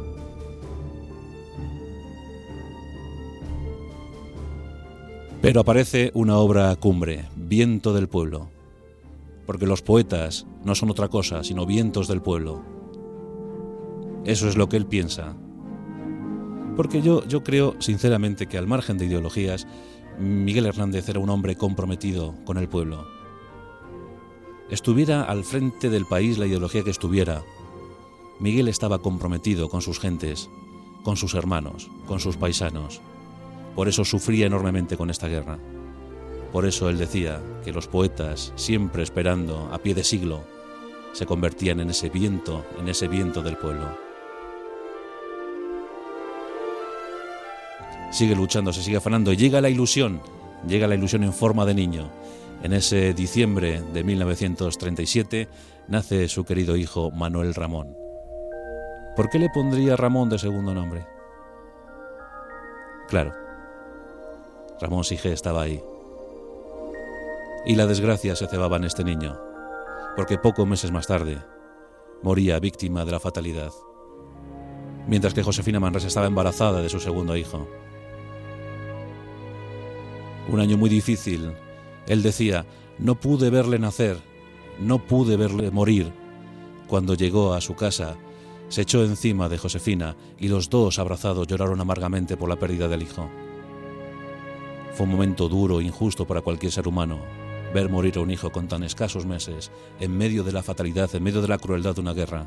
Pero 5.43 5.61
aparece 5.61 6.13
una 6.15 6.39
obra 6.39 6.75
cumbre, 6.77 7.25
Viento 7.35 7.93
del 7.93 8.09
Pueblo, 8.09 8.49
porque 9.45 9.67
los 9.67 9.83
poetas 9.83 10.47
no 10.65 10.77
son 10.77 10.89
otra 10.91 11.09
cosa 11.09 11.43
sino 11.43 11.67
vientos 11.67 12.07
del 12.07 12.23
pueblo. 12.23 12.63
Eso 14.25 14.49
es 14.49 14.57
lo 14.57 14.69
que 14.69 14.77
él 14.77 14.87
piensa. 14.87 15.35
Porque 16.77 17.03
yo, 17.03 17.27
yo 17.27 17.43
creo 17.43 17.75
sinceramente 17.81 18.47
que 18.47 18.57
al 18.57 18.69
margen 18.69 18.99
de 18.99 19.07
ideologías, 19.07 19.67
Miguel 20.17 20.67
Hernández 20.67 21.09
era 21.09 21.19
un 21.19 21.29
hombre 21.29 21.57
comprometido 21.57 22.37
con 22.45 22.57
el 22.57 22.69
pueblo. 22.69 23.05
Estuviera 24.71 25.25
al 25.25 25.43
frente 25.43 25.91
del 25.91 26.07
país 26.07 26.39
la 26.39 26.47
ideología 26.47 26.85
que 26.85 26.91
estuviera, 26.91 27.43
Miguel 28.39 28.69
estaba 28.69 29.01
comprometido 29.01 29.69
con 29.69 29.83
sus 29.83 29.99
gentes, 29.99 30.49
con 31.03 31.17
sus 31.17 31.35
hermanos, 31.35 31.91
con 32.07 32.21
sus 32.21 32.37
paisanos. 32.37 33.01
Por 33.75 33.89
eso 33.89 34.05
sufría 34.05 34.47
enormemente 34.47 34.97
con 34.97 35.11
esta 35.11 35.29
guerra. 35.29 35.59
Por 36.53 36.67
eso 36.67 36.91
él 36.91 36.99
decía 36.99 37.41
que 37.65 37.73
los 37.73 37.89
poetas, 37.89 38.53
siempre 38.57 39.03
esperando 39.03 39.71
a 39.73 39.79
pie 39.79 39.95
de 39.95 40.05
siglo, 40.05 40.45
se 41.13 41.27
convertían 41.27 41.81
en 41.81 41.91
ese 41.91 42.11
viento, 42.11 42.65
en 42.79 42.89
ese 42.89 43.09
viento 43.09 43.43
del 43.43 43.57
pueblo. 43.57 43.97
Sigue 48.11 48.37
luchando, 48.37 48.73
se 48.75 48.83
sigue 48.83 48.99
afanando, 48.99 49.33
llega 49.33 49.63
la 49.63 49.71
ilusión, 49.71 50.21
llega 50.67 50.87
la 50.87 50.95
ilusión 50.95 51.25
en 51.25 51.33
forma 51.33 51.65
de 51.65 51.75
niño. 51.75 52.11
En 52.63 52.75
ese 52.75 53.15
diciembre 53.15 53.81
de 53.81 54.05
1937 54.05 55.49
nace 55.89 56.29
su 56.29 56.45
querido 56.45 56.77
hijo 56.77 57.11
Manuel 57.11 57.55
Ramón. 57.55 57.97
¿Por 59.17 59.31
qué 59.31 59.39
le 59.39 59.49
pondría 59.49 59.97
Ramón 59.97 60.29
de 60.29 60.39
segundo 60.39 60.75
nombre? 60.75 61.07
Claro, 63.09 63.35
Ramón 64.83 65.05
Sige 65.05 65.33
estaba 65.33 65.63
ahí. 65.63 65.81
Y 67.65 67.77
la 67.77 67.87
desgracia 67.87 68.35
se 68.35 68.49
cebaba 68.49 68.79
en 68.79 68.85
este 68.85 69.05
niño, 69.05 69.39
porque 70.17 70.39
pocos 70.39 70.67
meses 70.67 70.91
más 70.91 71.07
tarde 71.07 71.39
moría 72.21 72.59
víctima 72.59 73.05
de 73.05 73.13
la 73.13 73.21
fatalidad, 73.21 73.71
mientras 75.07 75.35
que 75.35 75.45
Josefina 75.45 75.79
Manresa 75.79 76.09
estaba 76.09 76.27
embarazada 76.27 76.83
de 76.83 76.89
su 76.89 76.99
segundo 76.99 77.37
hijo. 77.37 77.69
Un 80.49 80.59
año 80.59 80.77
muy 80.77 80.91
difícil. 80.91 81.53
Él 82.09 82.23
decía, 82.25 82.67
no 82.99 83.15
pude 83.15 83.51
verle 83.51 83.79
nacer, 83.79 84.19
no 84.81 84.99
pude 84.99 85.37
verle 85.37 85.71
morir. 85.71 86.13
Cuando 86.89 87.15
llegó 87.15 87.55
a 87.55 87.61
su 87.61 87.77
casa, 87.77 88.17
se 88.69 88.83
echó 88.83 89.05
encima 89.05 89.49
de 89.49 89.59
Josefina 89.59 90.17
y 90.41 90.49
los 90.49 90.69
dos 90.69 90.99
abrazados 90.99 91.47
lloraron 91.47 91.81
amargamente 91.81 92.37
por 92.37 92.49
la 92.49 92.57
pérdida 92.57 92.89
del 92.89 93.03
hijo. 93.03 93.31
Fue 94.93 95.07
un 95.07 95.13
momento 95.13 95.49
duro 95.49 95.81
e 95.81 95.85
injusto 95.85 96.27
para 96.27 96.43
cualquier 96.43 96.71
ser 96.71 96.87
humano, 96.87 97.19
ver 97.73 97.89
morir 97.89 98.19
a 98.19 98.21
un 98.21 98.31
hijo 98.31 98.53
con 98.53 98.69
tan 98.69 98.83
escasos 98.83 99.25
meses, 99.25 99.71
en 100.01 100.17
medio 100.17 100.45
de 100.45 100.53
la 100.53 100.63
fatalidad, 100.63 101.15
en 101.15 101.23
medio 101.23 101.41
de 101.41 101.49
la 101.49 101.59
crueldad 101.59 101.95
de 101.95 102.03
una 102.03 102.13
guerra. 102.13 102.47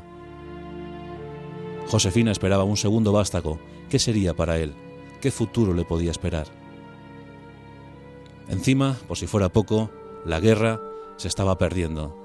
Josefina 1.88 2.30
esperaba 2.30 2.64
un 2.64 2.76
segundo 2.76 3.12
vástago. 3.12 3.58
¿Qué 3.90 3.98
sería 3.98 4.34
para 4.34 4.58
él? 4.58 4.74
¿Qué 5.20 5.30
futuro 5.30 5.74
le 5.74 5.84
podía 5.84 6.12
esperar? 6.12 6.46
Encima, 8.48 8.96
por 9.08 9.16
si 9.16 9.26
fuera 9.26 9.48
poco, 9.48 9.90
la 10.24 10.38
guerra 10.38 10.80
se 11.16 11.26
estaba 11.26 11.58
perdiendo. 11.58 12.16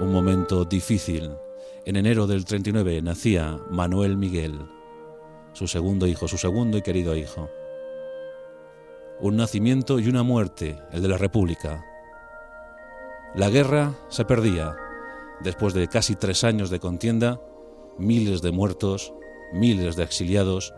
Un 0.00 0.12
momento 0.12 0.64
difícil. 0.64 1.30
En 1.86 1.96
enero 1.96 2.26
del 2.26 2.44
39 2.44 3.02
nacía 3.02 3.60
Manuel 3.70 4.16
Miguel 4.16 4.58
su 5.52 5.68
segundo 5.68 6.06
hijo, 6.06 6.28
su 6.28 6.38
segundo 6.38 6.78
y 6.78 6.82
querido 6.82 7.16
hijo. 7.16 7.50
Un 9.20 9.36
nacimiento 9.36 10.00
y 10.00 10.08
una 10.08 10.22
muerte, 10.22 10.78
el 10.92 11.02
de 11.02 11.08
la 11.08 11.18
República. 11.18 11.84
La 13.34 13.50
guerra 13.50 13.94
se 14.08 14.24
perdía. 14.24 14.74
Después 15.40 15.74
de 15.74 15.88
casi 15.88 16.16
tres 16.16 16.44
años 16.44 16.70
de 16.70 16.80
contienda, 16.80 17.40
miles 17.98 18.42
de 18.42 18.52
muertos, 18.52 19.12
miles 19.52 19.96
de 19.96 20.04
exiliados, 20.04 20.72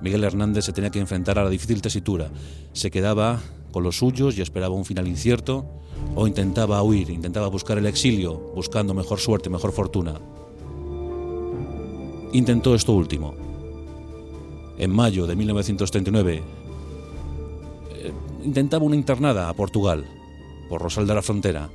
Miguel 0.00 0.24
Hernández 0.24 0.64
se 0.64 0.72
tenía 0.72 0.90
que 0.90 0.98
enfrentar 0.98 1.38
a 1.38 1.44
la 1.44 1.50
difícil 1.50 1.80
tesitura. 1.80 2.28
Se 2.72 2.90
quedaba 2.90 3.40
con 3.72 3.84
los 3.84 3.98
suyos 3.98 4.36
y 4.36 4.42
esperaba 4.42 4.74
un 4.74 4.84
final 4.84 5.08
incierto, 5.08 5.66
o 6.14 6.26
intentaba 6.26 6.82
huir, 6.82 7.10
intentaba 7.10 7.46
buscar 7.46 7.78
el 7.78 7.86
exilio, 7.86 8.34
buscando 8.54 8.92
mejor 8.92 9.20
suerte, 9.20 9.48
mejor 9.48 9.72
fortuna. 9.72 10.20
Intentó 12.32 12.74
esto 12.74 12.92
último 12.92 13.51
en 14.78 14.90
mayo 14.90 15.26
de 15.26 15.36
1939, 15.36 16.42
eh, 17.94 18.12
intentaba 18.44 18.84
una 18.84 18.96
internada 18.96 19.48
a 19.48 19.54
Portugal, 19.54 20.04
por 20.68 20.82
Rosal 20.82 21.06
de 21.06 21.14
la 21.14 21.22
Frontera. 21.22 21.70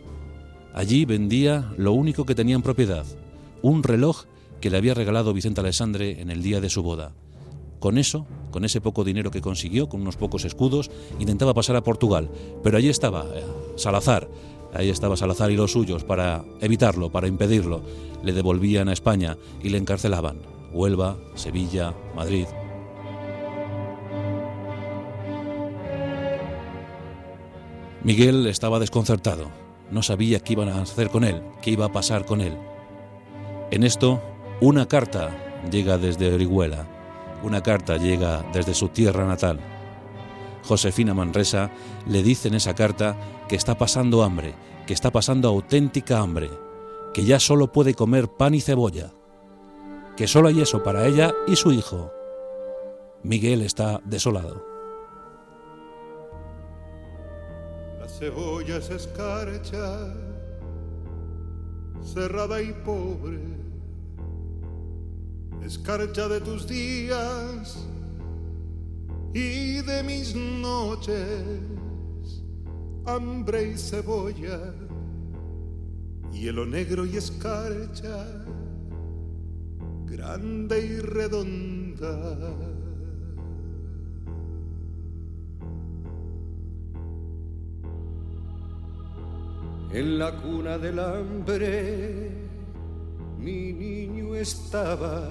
Allí 0.74 1.06
vendía 1.06 1.72
lo 1.78 1.94
único 1.94 2.26
que 2.26 2.36
tenía 2.36 2.56
en 2.56 2.62
propiedad, 2.62 3.06
un 3.62 3.84
reloj 3.84 4.26
que 4.62 4.70
le 4.70 4.78
había 4.78 4.94
regalado 4.94 5.34
Vicente 5.34 5.62
Alessandre 5.62 6.22
en 6.22 6.30
el 6.30 6.42
día 6.42 6.62
de 6.62 6.70
su 6.70 6.84
boda. 6.84 7.14
Con 7.80 7.98
eso, 7.98 8.26
con 8.52 8.66
ese 8.66 8.82
poco 8.82 9.04
dinero 9.04 9.30
que 9.30 9.42
consiguió, 9.42 9.88
con 9.88 10.02
unos 10.02 10.18
pocos 10.18 10.46
escudos, 10.46 10.90
intentaba 11.20 11.54
pasar 11.54 11.76
a 11.76 11.84
Portugal. 11.84 12.30
Pero 12.64 12.78
allí 12.78 12.90
estaba 12.90 13.26
eh, 13.36 13.44
Salazar, 13.76 14.28
ahí 14.74 14.90
estaba 14.90 15.16
Salazar 15.16 15.52
y 15.52 15.56
los 15.56 15.72
suyos 15.72 16.04
para 16.04 16.44
evitarlo, 16.60 17.12
para 17.12 17.28
impedirlo. 17.28 17.82
Le 18.24 18.34
devolvían 18.34 18.90
a 18.90 18.94
España 18.94 19.38
y 19.62 19.70
le 19.70 19.78
encarcelaban. 19.78 20.40
Huelva, 20.74 21.18
Sevilla, 21.36 21.94
Madrid. 22.16 22.48
Miguel 28.08 28.48
estaba 28.48 28.80
desconcertado. 28.80 29.50
No 29.92 30.02
sabía 30.02 30.40
qué 30.40 30.54
iban 30.54 30.70
a 30.70 30.82
hacer 30.82 31.10
con 31.10 31.26
él, 31.26 31.44
qué 31.62 31.72
iba 31.72 31.88
a 31.88 31.92
pasar 31.92 32.24
con 32.24 32.40
él. 32.40 32.58
En 33.70 33.84
esto, 33.84 34.22
una 34.62 34.88
carta 34.88 35.62
llega 35.70 35.98
desde 35.98 36.34
Orihuela. 36.34 36.88
Una 37.44 37.62
carta 37.62 37.98
llega 37.98 38.46
desde 38.54 38.74
su 38.74 38.88
tierra 38.88 39.28
natal. 39.28 39.60
Josefina 40.64 41.14
Manresa 41.14 41.70
le 42.08 42.24
dice 42.24 42.48
en 42.48 42.54
esa 42.54 42.74
carta 42.76 43.18
que 43.50 43.58
está 43.58 43.78
pasando 43.78 44.24
hambre, 44.24 44.54
que 44.86 44.94
está 44.94 45.12
pasando 45.12 45.50
auténtica 45.50 46.20
hambre, 46.20 46.50
que 47.14 47.26
ya 47.26 47.42
solo 47.42 47.74
puede 47.74 47.94
comer 47.94 48.30
pan 48.30 48.56
y 48.56 48.62
cebolla, 48.62 49.12
que 50.16 50.30
solo 50.30 50.48
hay 50.48 50.62
eso 50.62 50.82
para 50.82 51.06
ella 51.08 51.34
y 51.46 51.58
su 51.58 51.74
hijo. 51.74 52.10
Miguel 53.22 53.64
está 53.64 54.00
desolado. 54.06 54.77
Cebollas 58.18 58.90
escarcha, 58.90 60.12
cerrada 62.02 62.60
y 62.60 62.74
pobre, 62.74 63.40
escarcha 65.64 66.28
de 66.28 66.42
tus 66.42 66.68
días 66.68 67.78
y 69.36 69.82
de 69.84 70.02
mis 70.02 70.36
noches, 70.36 71.62
hambre 73.06 73.74
y 73.74 73.78
cebolla, 73.78 74.74
hielo 76.32 76.66
negro 76.66 77.06
y 77.06 77.18
escarcha, 77.18 78.26
grande 80.08 80.80
y 80.80 81.00
redonda. 81.02 82.67
En 89.92 90.20
la 90.20 90.32
cuna 90.32 90.78
del 90.78 91.00
hambre 91.00 92.32
mi 93.38 93.72
niño 93.74 94.36
estaba 94.36 95.30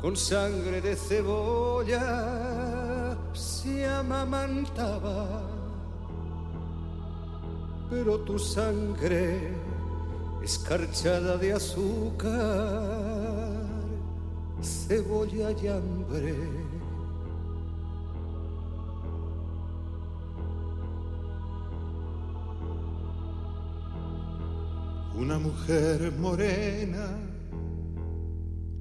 con 0.00 0.16
sangre 0.16 0.80
de 0.80 0.96
cebolla 0.96 2.80
se 3.32 3.86
amamantaba. 3.86 5.42
Pero 7.88 8.20
tu 8.20 8.38
sangre 8.38 9.52
escarchada 10.42 11.36
de 11.36 11.52
azúcar 11.52 12.30
cebolla 14.62 15.50
y 15.52 15.66
hambre 15.66 16.34
una 25.20 25.38
mujer 25.38 26.12
morena, 26.18 27.18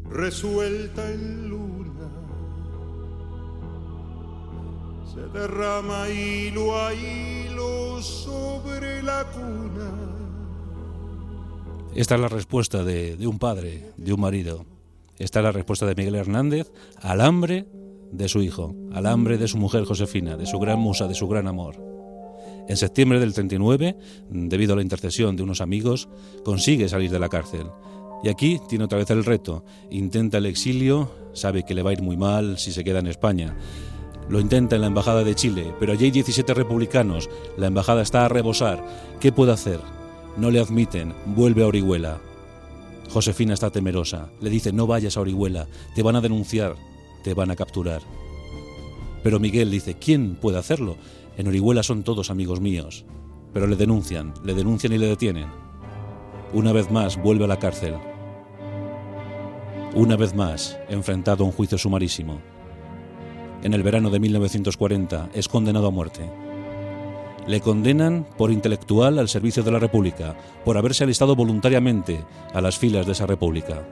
resuelta 0.09 1.11
en 1.11 1.49
luna, 1.49 2.09
se 5.13 5.19
derrama 5.37 6.07
hilo 6.09 6.77
a 6.77 6.93
hilo 6.93 8.01
sobre 8.01 9.03
la 9.03 9.25
cuna. 9.25 9.91
Esta 11.93 12.15
es 12.15 12.21
la 12.21 12.29
respuesta 12.29 12.85
de, 12.85 13.17
de 13.17 13.27
un 13.27 13.37
padre, 13.37 13.91
de 13.97 14.13
un 14.13 14.21
marido. 14.21 14.65
Esta 15.17 15.39
es 15.39 15.43
la 15.43 15.51
respuesta 15.51 15.85
de 15.85 15.95
Miguel 15.95 16.15
Hernández 16.15 16.71
al 17.01 17.19
hambre 17.19 17.67
de 18.13 18.29
su 18.29 18.41
hijo, 18.41 18.73
al 18.93 19.07
hambre 19.07 19.37
de 19.37 19.49
su 19.49 19.57
mujer 19.57 19.83
Josefina, 19.83 20.37
de 20.37 20.45
su 20.45 20.57
gran 20.57 20.79
musa, 20.79 21.05
de 21.07 21.15
su 21.15 21.27
gran 21.27 21.47
amor. 21.47 21.75
En 22.69 22.77
septiembre 22.77 23.19
del 23.19 23.33
39, 23.33 23.97
debido 24.29 24.73
a 24.73 24.75
la 24.75 24.83
intercesión 24.83 25.35
de 25.35 25.41
unos 25.41 25.59
amigos, 25.59 26.07
consigue 26.45 26.87
salir 26.87 27.09
de 27.09 27.17
la 27.17 27.27
cárcel. 27.27 27.65
Y 28.23 28.29
aquí 28.29 28.61
tiene 28.69 28.85
otra 28.85 28.99
vez 28.99 29.09
el 29.09 29.25
reto. 29.25 29.65
Intenta 29.89 30.37
el 30.37 30.45
exilio, 30.45 31.11
sabe 31.33 31.63
que 31.63 31.73
le 31.73 31.81
va 31.81 31.89
a 31.89 31.93
ir 31.93 32.03
muy 32.03 32.15
mal 32.15 32.59
si 32.59 32.71
se 32.71 32.83
queda 32.83 32.99
en 32.99 33.07
España. 33.07 33.57
Lo 34.29 34.39
intenta 34.39 34.75
en 34.75 34.81
la 34.81 34.87
Embajada 34.87 35.23
de 35.23 35.33
Chile, 35.33 35.73
pero 35.79 35.93
allí 35.93 36.05
hay 36.05 36.11
17 36.11 36.53
republicanos. 36.53 37.27
La 37.57 37.65
embajada 37.65 38.03
está 38.03 38.25
a 38.25 38.29
rebosar. 38.29 38.85
¿Qué 39.19 39.31
puede 39.31 39.51
hacer? 39.51 39.79
No 40.37 40.51
le 40.51 40.59
admiten. 40.59 41.15
Vuelve 41.25 41.63
a 41.63 41.67
Orihuela. 41.67 42.21
Josefina 43.09 43.55
está 43.55 43.71
temerosa. 43.71 44.29
Le 44.41 44.51
dice, 44.51 44.71
no 44.71 44.85
vayas 44.85 45.17
a 45.17 45.21
Orihuela. 45.21 45.67
Te 45.95 46.03
van 46.03 46.17
a 46.17 46.21
denunciar. 46.21 46.75
Te 47.23 47.33
van 47.33 47.49
a 47.49 47.55
capturar. 47.55 48.03
Pero 49.23 49.39
Miguel 49.39 49.71
dice, 49.71 49.95
¿quién 49.95 50.35
puede 50.35 50.59
hacerlo? 50.59 50.97
En 51.39 51.47
Orihuela 51.47 51.83
son 51.83 52.03
todos 52.03 52.31
amigos 52.31 52.59
míos, 52.59 53.05
pero 53.53 53.65
le 53.65 53.77
denuncian, 53.77 54.33
le 54.43 54.53
denuncian 54.53 54.91
y 54.91 54.97
le 54.97 55.07
detienen. 55.07 55.47
Una 56.51 56.73
vez 56.73 56.91
más 56.91 57.15
vuelve 57.15 57.45
a 57.45 57.47
la 57.47 57.57
cárcel. 57.57 57.95
Una 59.95 60.17
vez 60.17 60.35
más 60.35 60.77
enfrentado 60.89 61.45
a 61.45 61.47
un 61.47 61.53
juicio 61.53 61.77
sumarísimo. 61.77 62.41
En 63.63 63.73
el 63.73 63.83
verano 63.83 64.09
de 64.09 64.19
1940 64.19 65.29
es 65.33 65.47
condenado 65.47 65.87
a 65.87 65.91
muerte. 65.91 66.29
Le 67.47 67.61
condenan 67.61 68.27
por 68.37 68.51
intelectual 68.51 69.17
al 69.17 69.29
servicio 69.29 69.63
de 69.63 69.71
la 69.71 69.79
República, 69.79 70.35
por 70.65 70.77
haberse 70.77 71.05
alistado 71.05 71.37
voluntariamente 71.37 72.21
a 72.53 72.59
las 72.59 72.77
filas 72.77 73.05
de 73.05 73.13
esa 73.13 73.27
República 73.27 73.85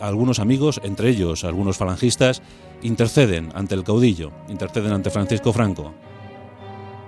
algunos 0.00 0.38
amigos, 0.38 0.80
entre 0.84 1.10
ellos 1.10 1.44
algunos 1.44 1.76
falangistas, 1.76 2.42
interceden 2.82 3.50
ante 3.54 3.74
el 3.74 3.84
caudillo, 3.84 4.32
interceden 4.48 4.92
ante 4.92 5.10
Francisco 5.10 5.52
Franco. 5.52 5.94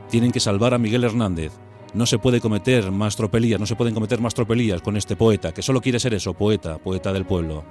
Tienen 0.09 0.33
que 0.33 0.41
salvar 0.41 0.75
a 0.75 0.79
Miguel 0.79 1.05
Hernández. 1.05 1.53
No 1.95 2.07
se 2.07 2.19
puede 2.19 2.41
cometer 2.41 2.91
más 2.91 3.17
tropelías, 3.17 3.61
no 3.61 3.67
se 3.67 3.77
pueden 3.77 3.95
cometer 3.95 4.21
más 4.21 4.35
tropelías 4.35 4.81
con 4.83 4.97
este 4.97 5.17
poeta, 5.17 5.53
que 5.53 5.63
solo 5.63 5.81
quiere 5.81 5.99
ser 5.99 6.15
eso, 6.15 6.35
poeta, 6.35 6.79
poeta 6.79 7.13
del 7.13 7.27
pueblo. 7.27 7.65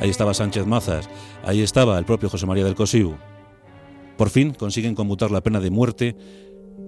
Ahí 0.00 0.10
estaba 0.10 0.34
Sánchez 0.34 0.66
Mazas, 0.66 1.08
ahí 1.44 1.62
estaba 1.62 1.98
el 1.98 2.04
propio 2.04 2.28
José 2.28 2.46
María 2.46 2.64
del 2.64 2.74
Cosiu. 2.74 3.14
Por 4.16 4.30
fin 4.30 4.52
consiguen 4.52 4.94
conmutar 4.94 5.30
la 5.30 5.42
pena 5.42 5.60
de 5.60 5.70
muerte 5.70 6.16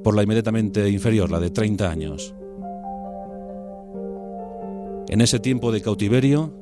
por 0.02 0.14
la 0.14 0.22
inmediatamente 0.22 0.88
inferior, 0.90 1.30
la 1.30 1.40
de 1.40 1.50
30 1.50 1.90
años. 1.90 2.34
En 5.08 5.20
ese 5.20 5.38
tiempo 5.38 5.70
de 5.70 5.80
cautiverio, 5.80 6.52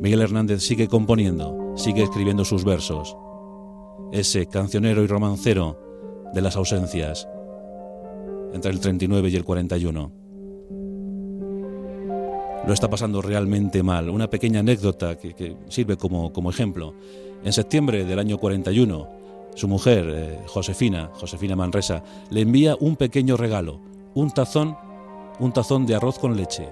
Miguel 0.00 0.22
Hernández 0.22 0.62
sigue 0.62 0.88
componiendo, 0.88 1.74
sigue 1.76 2.02
escribiendo 2.02 2.46
sus 2.46 2.64
versos. 2.64 3.18
Ese 4.12 4.46
cancionero 4.46 5.02
y 5.02 5.06
romancero 5.06 5.78
de 6.32 6.40
las 6.40 6.56
ausencias 6.56 7.28
entre 8.54 8.70
el 8.70 8.80
39 8.80 9.28
y 9.28 9.36
el 9.36 9.44
41. 9.44 10.12
Lo 12.66 12.72
está 12.72 12.88
pasando 12.88 13.20
realmente 13.20 13.82
mal. 13.82 14.08
Una 14.08 14.30
pequeña 14.30 14.60
anécdota 14.60 15.18
que, 15.18 15.56
sirve 15.68 15.98
como, 15.98 16.50
ejemplo. 16.50 16.94
En 17.44 17.52
septiembre 17.52 18.06
del 18.06 18.18
año 18.18 18.38
41, 18.38 19.08
su 19.54 19.68
mujer, 19.68 20.06
eh, 20.08 20.38
Josefina, 20.46 21.10
Josefina 21.12 21.56
Manresa, 21.56 22.02
le 22.30 22.40
envía 22.40 22.74
un 22.80 22.96
pequeño 22.96 23.36
regalo, 23.36 23.80
un 24.14 24.30
tazón, 24.30 24.76
un 25.38 25.52
tazón 25.52 25.84
de 25.84 25.94
arroz 25.94 26.18
con 26.18 26.36
leche. 26.36 26.68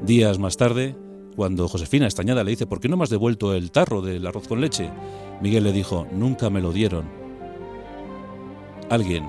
Días 0.00 0.38
más 0.38 0.56
tarde, 0.56 0.96
cuando 1.36 1.68
Josefina, 1.68 2.06
extrañada, 2.06 2.44
le 2.44 2.50
dice, 2.50 2.66
¿por 2.66 2.80
qué 2.80 2.88
no 2.88 2.96
me 2.96 3.04
has 3.04 3.10
devuelto 3.10 3.54
el 3.54 3.70
tarro 3.70 4.00
del 4.02 4.26
arroz 4.26 4.48
con 4.48 4.60
leche? 4.60 4.90
Miguel 5.40 5.64
le 5.64 5.72
dijo, 5.72 6.06
nunca 6.12 6.50
me 6.50 6.60
lo 6.60 6.72
dieron. 6.72 7.04
Alguien, 8.90 9.28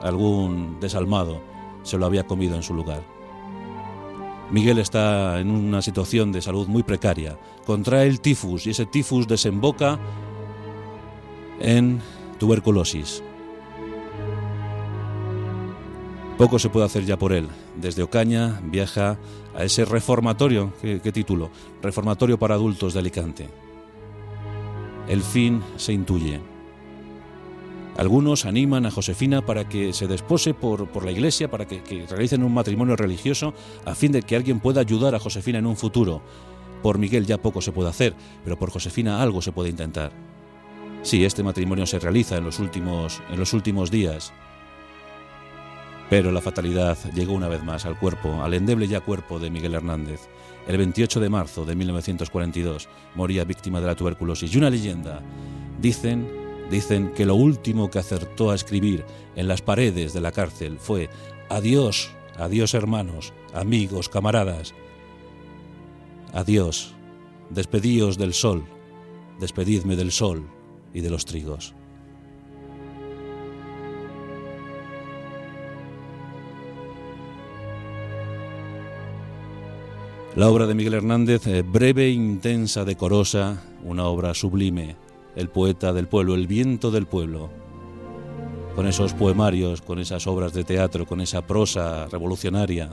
algún 0.00 0.78
desalmado, 0.80 1.40
se 1.82 1.98
lo 1.98 2.06
había 2.06 2.24
comido 2.24 2.54
en 2.54 2.62
su 2.62 2.74
lugar. 2.74 3.02
Miguel 4.50 4.78
está 4.78 5.40
en 5.40 5.50
una 5.50 5.80
situación 5.80 6.30
de 6.30 6.42
salud 6.42 6.68
muy 6.68 6.82
precaria. 6.82 7.38
Contrae 7.64 8.06
el 8.06 8.20
tifus 8.20 8.66
y 8.66 8.70
ese 8.70 8.86
tifus 8.86 9.26
desemboca 9.26 9.98
en 11.58 12.00
tuberculosis. 12.38 13.22
Poco 16.36 16.58
se 16.58 16.68
puede 16.68 16.86
hacer 16.86 17.04
ya 17.04 17.18
por 17.18 17.32
él. 17.32 17.48
Desde 17.82 18.04
Ocaña 18.04 18.60
viaja 18.62 19.18
a 19.56 19.64
ese 19.64 19.84
reformatorio, 19.84 20.72
¿qué, 20.80 21.12
título? 21.12 21.50
Reformatorio 21.82 22.38
para 22.38 22.54
adultos 22.54 22.94
de 22.94 23.00
Alicante. 23.00 23.48
El 25.08 25.20
fin 25.20 25.60
se 25.76 25.92
intuye. 25.92 26.40
Algunos 27.96 28.46
animan 28.46 28.86
a 28.86 28.92
Josefina 28.92 29.44
para 29.44 29.68
que 29.68 29.92
se 29.92 30.06
despose 30.06 30.54
por, 30.54 30.90
por 30.90 31.04
la 31.04 31.10
iglesia, 31.10 31.50
para 31.50 31.66
que, 31.66 31.82
que, 31.82 32.06
realicen 32.06 32.44
un 32.44 32.54
matrimonio 32.54 32.94
religioso, 32.94 33.52
a 33.84 33.96
fin 33.96 34.12
de 34.12 34.22
que 34.22 34.36
alguien 34.36 34.60
pueda 34.60 34.80
ayudar 34.80 35.16
a 35.16 35.18
Josefina 35.18 35.58
en 35.58 35.66
un 35.66 35.76
futuro. 35.76 36.22
Por 36.84 36.98
Miguel 36.98 37.26
ya 37.26 37.42
poco 37.42 37.60
se 37.60 37.72
puede 37.72 37.90
hacer, 37.90 38.14
pero 38.44 38.56
por 38.56 38.70
Josefina 38.70 39.20
algo 39.20 39.42
se 39.42 39.50
puede 39.50 39.70
intentar. 39.70 40.12
Sí, 41.02 41.24
este 41.24 41.42
matrimonio 41.42 41.84
se 41.86 41.98
realiza 41.98 42.36
en 42.36 42.44
los 42.44 42.60
últimos, 42.60 43.20
en 43.28 43.40
los 43.40 43.52
últimos 43.52 43.90
días. 43.90 44.32
Pero 46.12 46.30
la 46.30 46.42
fatalidad 46.42 46.98
llegó 47.14 47.32
una 47.32 47.48
vez 47.48 47.64
más 47.64 47.86
al 47.86 47.98
cuerpo, 47.98 48.42
al 48.42 48.52
endeble 48.52 48.86
ya 48.86 49.00
cuerpo 49.00 49.38
de 49.38 49.48
Miguel 49.48 49.72
Hernández. 49.72 50.28
El 50.68 50.76
28 50.76 51.20
de 51.20 51.30
marzo 51.30 51.64
de 51.64 51.74
1942 51.74 52.86
moría 53.14 53.46
víctima 53.46 53.80
de 53.80 53.86
la 53.86 53.94
tuberculosis. 53.94 54.54
Y 54.54 54.58
una 54.58 54.68
leyenda. 54.68 55.22
Dicen, 55.80 56.28
dicen 56.70 57.14
que 57.14 57.24
lo 57.24 57.34
último 57.34 57.90
que 57.90 57.98
acertó 57.98 58.50
a 58.50 58.54
escribir 58.54 59.06
en 59.36 59.48
las 59.48 59.62
paredes 59.62 60.12
de 60.12 60.20
la 60.20 60.32
cárcel 60.32 60.76
fue 60.78 61.08
Adiós, 61.48 62.10
adiós 62.36 62.74
hermanos, 62.74 63.32
amigos, 63.54 64.10
camaradas. 64.10 64.74
Adiós, 66.34 66.92
despedíos 67.48 68.18
del 68.18 68.34
sol, 68.34 68.64
despedidme 69.40 69.96
del 69.96 70.12
sol 70.12 70.46
y 70.92 71.00
de 71.00 71.08
los 71.08 71.24
trigos. 71.24 71.74
La 80.34 80.48
obra 80.48 80.66
de 80.66 80.74
Miguel 80.74 80.94
Hernández, 80.94 81.46
eh, 81.46 81.60
breve, 81.60 82.08
intensa, 82.08 82.86
decorosa, 82.86 83.62
una 83.84 84.06
obra 84.06 84.32
sublime, 84.32 84.96
el 85.36 85.50
poeta 85.50 85.92
del 85.92 86.08
pueblo, 86.08 86.34
el 86.34 86.46
viento 86.46 86.90
del 86.90 87.04
pueblo, 87.04 87.50
con 88.74 88.86
esos 88.86 89.12
poemarios, 89.12 89.82
con 89.82 89.98
esas 89.98 90.26
obras 90.26 90.54
de 90.54 90.64
teatro, 90.64 91.04
con 91.04 91.20
esa 91.20 91.46
prosa 91.46 92.06
revolucionaria, 92.06 92.88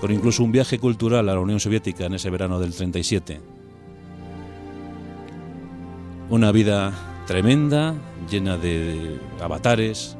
con 0.00 0.10
incluso 0.10 0.42
un 0.42 0.50
viaje 0.50 0.78
cultural 0.78 1.28
a 1.28 1.34
la 1.34 1.40
Unión 1.40 1.60
Soviética 1.60 2.06
en 2.06 2.14
ese 2.14 2.30
verano 2.30 2.58
del 2.58 2.74
37. 2.74 3.42
Una 6.30 6.52
vida 6.52 6.94
tremenda, 7.26 7.94
llena 8.30 8.56
de 8.56 9.18
avatares. 9.42 10.16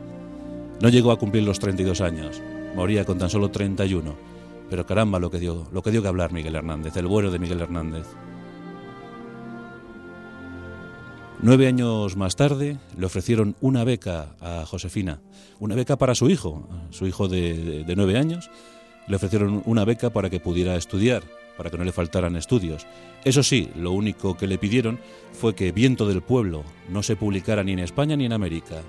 No 0.82 0.90
llegó 0.90 1.12
a 1.12 1.18
cumplir 1.18 1.44
los 1.44 1.58
32 1.58 2.02
años, 2.02 2.42
moría 2.76 3.06
con 3.06 3.16
tan 3.16 3.30
solo 3.30 3.50
31. 3.50 4.31
Pero 4.72 4.86
caramba 4.86 5.18
lo 5.18 5.30
que 5.30 5.38
dio, 5.38 5.68
lo 5.70 5.82
que 5.82 5.90
dio 5.90 6.00
que 6.00 6.08
hablar 6.08 6.32
Miguel 6.32 6.54
Hernández, 6.54 6.96
el 6.96 7.06
bueno 7.06 7.30
de 7.30 7.38
Miguel 7.38 7.60
Hernández. 7.60 8.06
Nueve 11.42 11.66
años 11.66 12.16
más 12.16 12.36
tarde 12.36 12.78
le 12.96 13.04
ofrecieron 13.04 13.54
una 13.60 13.84
beca 13.84 14.34
a 14.40 14.64
Josefina, 14.64 15.20
una 15.60 15.74
beca 15.74 15.98
para 15.98 16.14
su 16.14 16.30
hijo, 16.30 16.66
su 16.88 17.06
hijo 17.06 17.28
de, 17.28 17.84
de 17.84 17.96
nueve 17.96 18.16
años. 18.16 18.50
Le 19.08 19.16
ofrecieron 19.16 19.62
una 19.66 19.84
beca 19.84 20.08
para 20.08 20.30
que 20.30 20.40
pudiera 20.40 20.74
estudiar, 20.76 21.22
para 21.58 21.68
que 21.68 21.76
no 21.76 21.84
le 21.84 21.92
faltaran 21.92 22.36
estudios. 22.36 22.86
Eso 23.26 23.42
sí, 23.42 23.68
lo 23.76 23.92
único 23.92 24.38
que 24.38 24.46
le 24.46 24.56
pidieron 24.56 24.98
fue 25.32 25.54
que 25.54 25.70
Viento 25.70 26.08
del 26.08 26.22
Pueblo 26.22 26.64
no 26.88 27.02
se 27.02 27.14
publicara 27.14 27.62
ni 27.62 27.72
en 27.72 27.80
España 27.80 28.16
ni 28.16 28.24
en 28.24 28.32
América. 28.32 28.80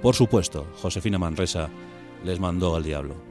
Por 0.00 0.14
supuesto, 0.14 0.66
Josefina 0.80 1.18
Manresa 1.18 1.68
les 2.24 2.40
mandó 2.40 2.74
al 2.74 2.84
diablo. 2.84 3.25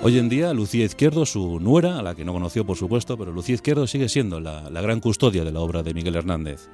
Hoy 0.00 0.16
en 0.16 0.28
día, 0.28 0.54
Lucía 0.54 0.84
Izquierdo, 0.84 1.26
su 1.26 1.58
nuera, 1.58 1.98
a 1.98 2.02
la 2.02 2.14
que 2.14 2.24
no 2.24 2.32
conoció 2.32 2.64
por 2.64 2.76
supuesto, 2.76 3.18
pero 3.18 3.32
Lucía 3.32 3.56
Izquierdo 3.56 3.88
sigue 3.88 4.08
siendo 4.08 4.38
la, 4.38 4.70
gran 4.70 5.00
custodia 5.00 5.42
de 5.42 5.50
la 5.50 5.58
obra 5.58 5.82
de 5.82 5.92
Miguel 5.92 6.14
Hernández. 6.14 6.68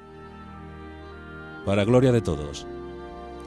Para 1.65 1.85
gloria 1.85 2.11
de 2.11 2.21
todos, 2.21 2.67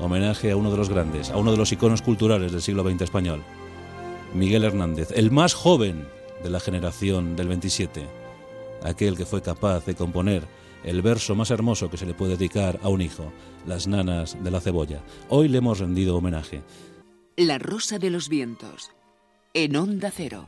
homenaje 0.01 0.51
a 0.51 0.57
uno 0.57 0.73
de 0.73 0.77
los 0.77 0.89
grandes, 0.89 1.31
a 1.31 1.37
uno 1.37 1.53
de 1.53 1.59
los 1.59 1.71
iconos 1.71 2.03
culturales 2.03 2.51
del 2.51 2.61
siglo 2.61 2.83
XX 2.83 3.03
español, 3.03 3.45
Miguel 4.35 4.65
Hernández, 4.65 5.13
el 5.15 5.31
más 5.31 5.55
joven 5.55 6.09
de 6.43 6.51
la 6.51 6.59
generación 6.59 7.37
del 7.37 7.47
27, 7.47 8.05
aquel 8.83 9.17
que 9.17 9.27
fue 9.27 9.43
capaz 9.43 9.87
de 9.87 9.95
componer 9.95 10.43
el 10.83 11.03
verso 11.03 11.37
más 11.37 11.53
hermoso 11.53 11.89
que 11.89 11.99
se 11.99 12.07
le 12.07 12.15
puede 12.15 12.37
dedicar 12.37 12.81
a 12.83 12.89
un 12.89 13.01
hijo, 13.01 13.33
Las 13.65 13.87
nanas 13.87 14.37
de 14.43 14.51
la 14.51 14.61
cebolla. 14.61 15.05
Hoy 15.29 15.47
le 15.47 15.59
hemos 15.59 15.79
rendido 15.79 16.17
homenaje. 16.17 16.63
La 17.37 17.59
rosa 17.59 18.01
de 18.01 18.11
los 18.11 18.29
vientos 18.29 18.91
en 19.55 19.77
Onda 19.77 20.11
Cero. 20.11 20.47